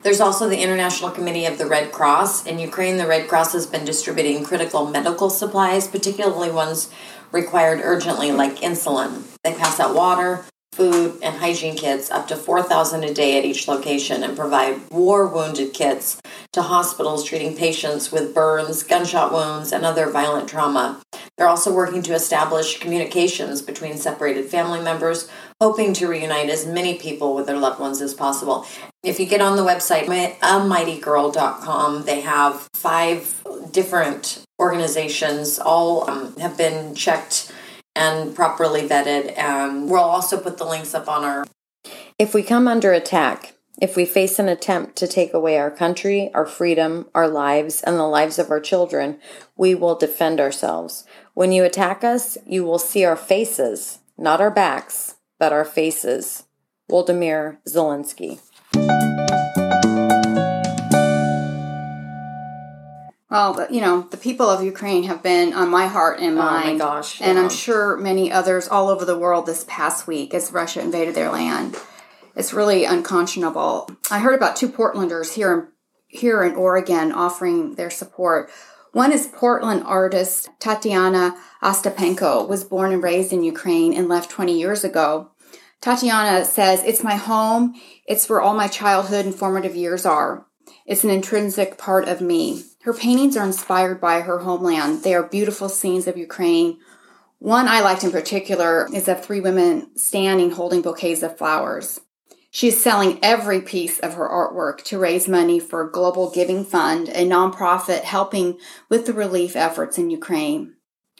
There's 0.06 0.20
also 0.20 0.48
the 0.48 0.62
International 0.62 1.10
Committee 1.10 1.46
of 1.46 1.58
the 1.58 1.66
Red 1.66 1.90
Cross. 1.90 2.46
In 2.46 2.60
Ukraine, 2.60 2.96
the 2.96 3.08
Red 3.08 3.26
Cross 3.26 3.54
has 3.54 3.66
been 3.66 3.84
distributing 3.84 4.44
critical 4.44 4.86
medical 4.86 5.30
supplies, 5.30 5.88
particularly 5.88 6.48
ones 6.48 6.88
required 7.32 7.80
urgently, 7.82 8.30
like 8.30 8.58
insulin. 8.58 9.24
They 9.42 9.52
pass 9.52 9.80
out 9.80 9.96
water, 9.96 10.44
food, 10.70 11.18
and 11.24 11.34
hygiene 11.38 11.76
kits 11.76 12.08
up 12.08 12.28
to 12.28 12.36
4,000 12.36 13.02
a 13.02 13.12
day 13.12 13.36
at 13.36 13.44
each 13.44 13.66
location 13.66 14.22
and 14.22 14.36
provide 14.36 14.80
war 14.90 15.26
wounded 15.26 15.74
kits 15.74 16.20
to 16.52 16.62
hospitals 16.62 17.24
treating 17.24 17.56
patients 17.56 18.12
with 18.12 18.32
burns, 18.32 18.84
gunshot 18.84 19.32
wounds, 19.32 19.72
and 19.72 19.84
other 19.84 20.08
violent 20.08 20.48
trauma. 20.48 21.00
They're 21.36 21.48
also 21.48 21.74
working 21.74 22.02
to 22.02 22.14
establish 22.14 22.78
communications 22.78 23.60
between 23.60 23.96
separated 23.96 24.46
family 24.46 24.80
members, 24.80 25.28
hoping 25.60 25.94
to 25.94 26.06
reunite 26.06 26.50
as 26.50 26.66
many 26.66 26.98
people 26.98 27.34
with 27.34 27.46
their 27.46 27.56
loved 27.56 27.80
ones 27.80 28.00
as 28.00 28.12
possible. 28.12 28.66
If 29.02 29.18
you 29.18 29.26
get 29.26 29.40
on 29.40 29.56
the 29.56 29.62
website, 29.62 30.06
amightygirl.com, 30.06 32.04
they 32.04 32.20
have 32.20 32.68
five 32.74 33.42
different 33.70 34.44
organizations, 34.58 35.58
all 35.58 36.08
um, 36.10 36.36
have 36.36 36.58
been 36.58 36.94
checked 36.94 37.52
and 37.94 38.34
properly 38.34 38.86
vetted. 38.86 39.36
And 39.38 39.88
we'll 39.88 40.00
also 40.00 40.38
put 40.38 40.58
the 40.58 40.64
links 40.64 40.94
up 40.94 41.08
on 41.08 41.24
our. 41.24 41.44
If 42.18 42.34
we 42.34 42.42
come 42.42 42.68
under 42.68 42.92
attack, 42.92 43.54
if 43.80 43.96
we 43.96 44.06
face 44.06 44.38
an 44.38 44.48
attempt 44.48 44.96
to 44.96 45.06
take 45.06 45.34
away 45.34 45.58
our 45.58 45.70
country, 45.70 46.30
our 46.32 46.46
freedom, 46.46 47.08
our 47.14 47.28
lives, 47.28 47.82
and 47.82 47.96
the 47.96 48.04
lives 48.04 48.38
of 48.38 48.50
our 48.50 48.60
children, 48.60 49.18
we 49.56 49.74
will 49.74 49.94
defend 49.94 50.40
ourselves. 50.40 51.04
When 51.34 51.52
you 51.52 51.64
attack 51.64 52.02
us, 52.02 52.38
you 52.46 52.64
will 52.64 52.78
see 52.78 53.04
our 53.04 53.16
faces, 53.16 53.98
not 54.16 54.40
our 54.40 54.50
backs, 54.50 55.15
but 55.38 55.52
our 55.52 55.64
faces. 55.64 56.44
Volodymyr 56.90 57.58
Zelensky. 57.68 58.40
Well, 63.28 63.66
you 63.70 63.80
know, 63.80 64.02
the 64.02 64.16
people 64.16 64.48
of 64.48 64.62
Ukraine 64.62 65.02
have 65.04 65.22
been 65.22 65.52
on 65.52 65.68
my 65.68 65.88
heart 65.88 66.20
and 66.20 66.36
mind. 66.36 66.80
Oh 66.80 66.86
my 66.86 66.94
gosh. 66.96 67.20
And. 67.20 67.38
I'm 67.38 67.50
sure 67.50 67.96
many 67.96 68.30
others 68.30 68.68
all 68.68 68.88
over 68.88 69.04
the 69.04 69.18
world 69.18 69.46
this 69.46 69.64
past 69.68 70.06
week 70.06 70.32
as 70.32 70.52
Russia 70.52 70.80
invaded 70.80 71.14
their 71.14 71.30
land. 71.30 71.76
It's 72.36 72.52
really 72.52 72.84
unconscionable. 72.84 73.90
I 74.10 74.20
heard 74.20 74.34
about 74.34 74.56
two 74.56 74.68
Portlanders 74.68 75.34
here 75.34 75.52
in, 75.52 75.68
here 76.06 76.42
in 76.44 76.54
Oregon 76.54 77.10
offering 77.12 77.74
their 77.74 77.90
support. 77.90 78.50
One 78.96 79.12
is 79.12 79.26
Portland 79.26 79.82
artist 79.84 80.48
Tatiana 80.58 81.36
Ostapenko, 81.62 82.48
was 82.48 82.64
born 82.64 82.94
and 82.94 83.02
raised 83.02 83.30
in 83.30 83.42
Ukraine 83.42 83.92
and 83.92 84.08
left 84.08 84.30
20 84.30 84.58
years 84.58 84.84
ago. 84.84 85.32
Tatiana 85.82 86.46
says, 86.46 86.82
It's 86.82 87.04
my 87.04 87.16
home. 87.16 87.74
It's 88.06 88.26
where 88.26 88.40
all 88.40 88.54
my 88.54 88.68
childhood 88.68 89.26
and 89.26 89.34
formative 89.34 89.76
years 89.76 90.06
are. 90.06 90.46
It's 90.86 91.04
an 91.04 91.10
intrinsic 91.10 91.76
part 91.76 92.08
of 92.08 92.22
me. 92.22 92.64
Her 92.84 92.94
paintings 92.94 93.36
are 93.36 93.44
inspired 93.44 94.00
by 94.00 94.22
her 94.22 94.38
homeland. 94.38 95.02
They 95.02 95.14
are 95.14 95.22
beautiful 95.22 95.68
scenes 95.68 96.06
of 96.06 96.16
Ukraine. 96.16 96.78
One 97.38 97.68
I 97.68 97.80
liked 97.80 98.02
in 98.02 98.10
particular 98.10 98.88
is 98.94 99.08
of 99.08 99.22
three 99.22 99.42
women 99.42 99.94
standing 99.98 100.52
holding 100.52 100.80
bouquets 100.80 101.22
of 101.22 101.36
flowers. 101.36 102.00
She 102.56 102.68
is 102.68 102.82
selling 102.82 103.18
every 103.22 103.60
piece 103.60 103.98
of 103.98 104.14
her 104.14 104.26
artwork 104.26 104.82
to 104.84 104.98
raise 104.98 105.28
money 105.28 105.60
for 105.60 105.90
Global 105.90 106.30
Giving 106.30 106.64
Fund, 106.64 107.10
a 107.10 107.26
nonprofit 107.26 108.00
helping 108.00 108.58
with 108.88 109.04
the 109.04 109.12
relief 109.12 109.56
efforts 109.56 109.98
in 109.98 110.08
Ukraine. 110.08 110.72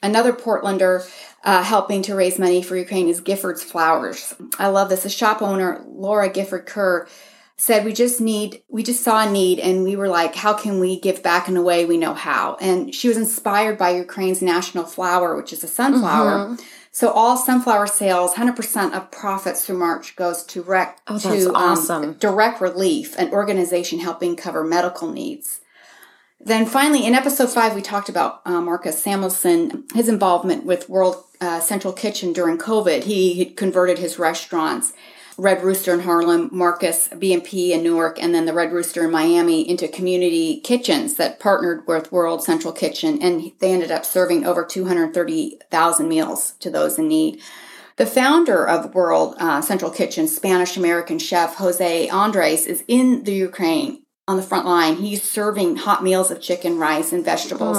Another 0.02 0.32
Portlander 0.32 1.06
uh, 1.44 1.62
helping 1.62 2.00
to 2.04 2.14
raise 2.14 2.38
money 2.38 2.62
for 2.62 2.74
Ukraine 2.74 3.06
is 3.06 3.20
Gifford's 3.20 3.62
Flowers. 3.62 4.32
I 4.58 4.68
love 4.68 4.88
this. 4.88 5.02
The 5.02 5.10
shop 5.10 5.42
owner, 5.42 5.84
Laura 5.86 6.30
Gifford 6.30 6.64
Kerr, 6.64 7.06
said 7.58 7.84
we 7.84 7.92
just 7.92 8.18
need 8.18 8.62
we 8.70 8.82
just 8.82 9.02
saw 9.02 9.26
a 9.26 9.30
need 9.30 9.58
and 9.58 9.82
we 9.82 9.96
were 9.96 10.08
like 10.08 10.34
how 10.34 10.52
can 10.52 10.78
we 10.78 11.00
give 11.00 11.22
back 11.22 11.48
in 11.48 11.56
a 11.56 11.62
way 11.62 11.86
we 11.86 11.96
know 11.96 12.12
how 12.12 12.54
and 12.60 12.94
she 12.94 13.08
was 13.08 13.16
inspired 13.16 13.78
by 13.78 13.88
ukraine's 13.88 14.42
national 14.42 14.84
flower 14.84 15.34
which 15.34 15.54
is 15.54 15.64
a 15.64 15.66
sunflower 15.66 16.48
Mm-hmm. 16.48 16.62
So 16.96 17.10
all 17.10 17.36
sunflower 17.36 17.88
sales 17.88 18.32
100% 18.36 18.94
of 18.94 19.10
profits 19.10 19.66
through 19.66 19.76
march 19.76 20.16
goes 20.16 20.42
to 20.44 20.62
rec 20.62 20.98
Oh, 21.06 21.18
to 21.18 21.54
um, 21.54 22.14
direct 22.14 22.58
relief 22.62 23.14
an 23.18 23.30
organization 23.32 23.98
helping 23.98 24.34
cover 24.34 24.64
medical 24.64 25.12
needs. 25.12 25.60
Then 26.40 26.64
finally 26.64 27.06
in 27.06 27.12
episode 27.12 27.50
5 27.50 27.74
we 27.74 27.82
talked 27.82 28.08
about 28.08 28.40
uh, 28.46 28.62
marcus 28.62 29.02
samuelsson 29.02 29.84
his 29.92 30.08
involvement 30.08 30.64
with 30.64 30.88
world 30.88 31.22
uh, 31.38 31.60
central 31.60 31.92
kitchen 31.92 32.32
during 32.32 32.56
covid. 32.56 33.04
He 33.04 33.40
had 33.40 33.58
converted 33.58 33.98
his 33.98 34.18
restaurants 34.18 34.94
Red 35.38 35.62
Rooster 35.62 35.92
in 35.92 36.00
Harlem, 36.00 36.48
Marcus 36.50 37.08
B&P 37.08 37.72
in 37.72 37.82
Newark, 37.82 38.18
and 38.22 38.34
then 38.34 38.46
the 38.46 38.54
Red 38.54 38.72
Rooster 38.72 39.04
in 39.04 39.10
Miami 39.10 39.68
into 39.68 39.86
community 39.86 40.60
kitchens 40.60 41.14
that 41.14 41.38
partnered 41.38 41.86
with 41.86 42.10
World 42.10 42.42
Central 42.42 42.72
Kitchen, 42.72 43.20
and 43.20 43.52
they 43.58 43.72
ended 43.72 43.90
up 43.90 44.06
serving 44.06 44.46
over 44.46 44.64
230,000 44.64 46.08
meals 46.08 46.52
to 46.60 46.70
those 46.70 46.98
in 46.98 47.08
need. 47.08 47.42
The 47.96 48.06
founder 48.06 48.66
of 48.66 48.94
World 48.94 49.36
uh, 49.38 49.60
Central 49.60 49.90
Kitchen, 49.90 50.26
Spanish 50.26 50.76
American 50.76 51.18
chef 51.18 51.56
Jose 51.56 52.08
Andres, 52.08 52.66
is 52.66 52.82
in 52.88 53.24
the 53.24 53.34
Ukraine 53.34 54.05
on 54.28 54.36
the 54.36 54.42
front 54.42 54.66
line. 54.66 54.96
He's 54.96 55.22
serving 55.22 55.76
hot 55.76 56.02
meals 56.02 56.32
of 56.32 56.40
chicken, 56.40 56.78
rice, 56.78 57.12
and 57.12 57.24
vegetables 57.24 57.78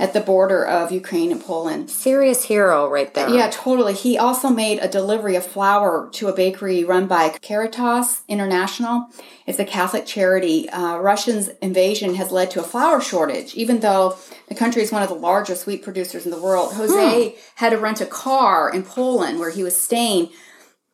at 0.00 0.12
the 0.12 0.20
border 0.20 0.64
of 0.64 0.92
Ukraine 0.92 1.32
and 1.32 1.40
Poland. 1.42 1.90
Serious 1.90 2.44
hero 2.44 2.88
right 2.88 3.12
there. 3.14 3.28
Yeah, 3.28 3.50
totally. 3.50 3.94
He 3.94 4.16
also 4.16 4.48
made 4.48 4.78
a 4.78 4.86
delivery 4.86 5.34
of 5.34 5.44
flour 5.44 6.08
to 6.12 6.28
a 6.28 6.32
bakery 6.32 6.84
run 6.84 7.08
by 7.08 7.30
Caritas 7.42 8.22
International. 8.28 9.08
It's 9.44 9.58
a 9.58 9.64
Catholic 9.64 10.06
charity. 10.06 10.68
Uh, 10.70 10.98
Russia's 10.98 11.48
invasion 11.60 12.14
has 12.14 12.30
led 12.30 12.52
to 12.52 12.60
a 12.60 12.64
flour 12.64 13.00
shortage, 13.00 13.54
even 13.54 13.80
though 13.80 14.16
the 14.48 14.54
country 14.54 14.82
is 14.82 14.92
one 14.92 15.02
of 15.02 15.08
the 15.08 15.16
largest 15.16 15.66
wheat 15.66 15.82
producers 15.82 16.24
in 16.24 16.30
the 16.30 16.40
world. 16.40 16.74
Jose 16.74 17.34
had 17.56 17.70
to 17.70 17.76
rent 17.78 18.00
a 18.00 18.06
car 18.06 18.70
in 18.72 18.84
Poland 18.84 19.40
where 19.40 19.50
he 19.50 19.64
was 19.64 19.74
staying 19.76 20.28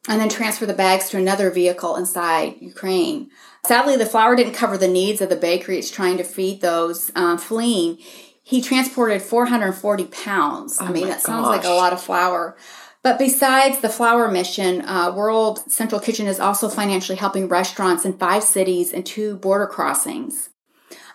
and 0.08 0.20
then 0.20 0.28
transfer 0.28 0.66
the 0.66 0.74
bags 0.74 1.10
to 1.10 1.18
another 1.18 1.50
vehicle 1.50 1.96
inside 1.96 2.56
Ukraine. 2.60 3.30
Sadly, 3.66 3.96
the 3.96 4.06
flour 4.06 4.36
didn't 4.36 4.54
cover 4.54 4.76
the 4.76 4.88
needs 4.88 5.20
of 5.20 5.28
the 5.28 5.36
bakery 5.36 5.78
it's 5.78 5.90
trying 5.90 6.18
to 6.18 6.24
feed 6.24 6.60
those 6.60 7.10
um, 7.14 7.38
fleeing. 7.38 7.98
He 8.42 8.60
transported 8.60 9.22
440 9.22 10.04
pounds. 10.06 10.80
I 10.80 10.90
mean, 10.90 11.08
that 11.08 11.22
sounds 11.22 11.46
like 11.46 11.64
a 11.64 11.70
lot 11.70 11.94
of 11.94 12.02
flour. 12.02 12.56
But 13.02 13.18
besides 13.18 13.80
the 13.80 13.88
flour 13.88 14.30
mission, 14.30 14.82
uh, 14.82 15.12
World 15.14 15.70
Central 15.70 16.00
Kitchen 16.00 16.26
is 16.26 16.40
also 16.40 16.68
financially 16.68 17.16
helping 17.16 17.48
restaurants 17.48 18.04
in 18.04 18.18
five 18.18 18.42
cities 18.42 18.92
and 18.92 19.04
two 19.04 19.36
border 19.36 19.66
crossings. 19.66 20.50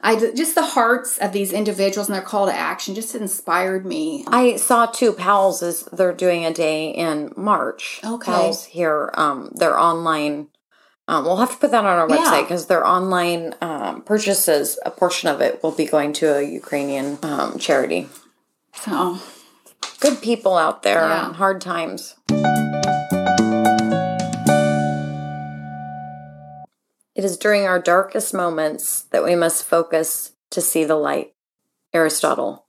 I 0.02 0.16
just 0.16 0.56
the 0.56 0.66
hearts 0.66 1.18
of 1.18 1.34
these 1.34 1.52
individuals 1.52 2.08
and 2.08 2.16
their 2.16 2.24
call 2.24 2.46
to 2.46 2.54
action 2.54 2.96
just 2.96 3.16
inspired 3.16 3.86
me. 3.86 4.24
I 4.28 4.56
saw 4.56 4.86
two 4.86 5.12
Powell's 5.14 5.62
is 5.62 5.84
they're 5.86 6.14
doing 6.14 6.46
a 6.46 6.54
day 6.54 6.92
in 6.92 7.34
March. 7.36 8.00
Okay. 8.04 8.32
Powell's 8.32 8.66
here, 8.66 9.12
um, 9.16 9.52
their 9.56 9.78
online. 9.78 10.48
Um, 11.10 11.26
we'll 11.26 11.38
have 11.38 11.50
to 11.54 11.58
put 11.58 11.72
that 11.72 11.84
on 11.84 11.98
our 11.98 12.08
website 12.08 12.44
because 12.44 12.68
their 12.68 12.86
online 12.86 13.56
um, 13.62 14.04
purchases, 14.04 14.78
a 14.86 14.92
portion 14.92 15.28
of 15.28 15.42
it 15.42 15.64
will 15.64 15.72
be 15.72 15.86
going 15.88 16.14
to 16.14 16.38
a 16.38 16.44
Ukrainian 16.44 17.18
um, 17.24 17.58
charity. 17.58 18.08
So 18.76 19.18
Good 20.00 20.22
people 20.22 20.56
out 20.56 20.84
there 20.84 21.00
Yeah. 21.00 21.30
in 21.30 21.34
hard 21.34 21.62
times. 21.62 22.14
It 27.16 27.26
is 27.26 27.38
during 27.38 27.66
our 27.66 27.80
darkest 27.80 28.32
moments 28.36 29.02
that 29.12 29.24
we 29.24 29.36
must 29.36 29.66
focus 29.66 30.34
to 30.52 30.62
see 30.62 30.84
the 30.84 30.96
light. 30.96 31.34
Aristotle. 31.92 32.68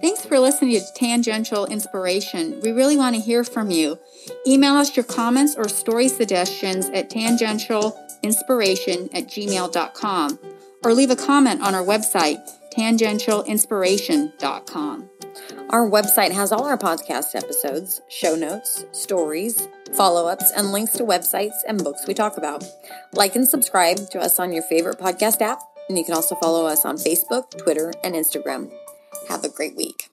Thanks 0.00 0.24
for 0.26 0.38
listening 0.38 0.78
to 0.78 0.86
Tangential 0.94 1.64
Inspiration. 1.66 2.60
We 2.60 2.70
really 2.72 2.98
want 2.98 3.16
to 3.16 3.20
hear 3.20 3.42
from 3.44 3.70
you. 3.70 3.98
Email 4.46 4.74
us 4.74 4.94
your 4.94 5.04
comments 5.04 5.54
or 5.56 5.68
story 5.68 6.08
suggestions 6.08 6.90
at 6.90 7.08
tangentialinspiration 7.08 9.14
at 9.14 9.28
gmail.com 9.28 10.38
or 10.84 10.92
leave 10.92 11.10
a 11.10 11.16
comment 11.16 11.62
on 11.62 11.74
our 11.74 11.82
website, 11.82 12.46
tangentialinspiration.com. 12.76 15.08
Our 15.70 15.88
website 15.88 16.32
has 16.32 16.52
all 16.52 16.64
our 16.64 16.76
podcast 16.78 17.34
episodes, 17.34 18.02
show 18.08 18.36
notes, 18.36 18.84
stories, 18.92 19.66
follow 19.94 20.28
ups, 20.28 20.52
and 20.56 20.72
links 20.72 20.92
to 20.92 21.04
websites 21.04 21.56
and 21.66 21.82
books 21.82 22.06
we 22.06 22.14
talk 22.14 22.36
about. 22.36 22.62
Like 23.12 23.34
and 23.34 23.48
subscribe 23.48 24.10
to 24.10 24.20
us 24.20 24.38
on 24.38 24.52
your 24.52 24.62
favorite 24.64 24.98
podcast 24.98 25.40
app, 25.40 25.58
and 25.88 25.98
you 25.98 26.04
can 26.04 26.14
also 26.14 26.36
follow 26.36 26.66
us 26.66 26.84
on 26.84 26.96
Facebook, 26.96 27.58
Twitter, 27.58 27.92
and 28.04 28.14
Instagram. 28.14 28.70
Have 29.28 29.44
a 29.44 29.48
great 29.48 29.76
week. 29.76 30.08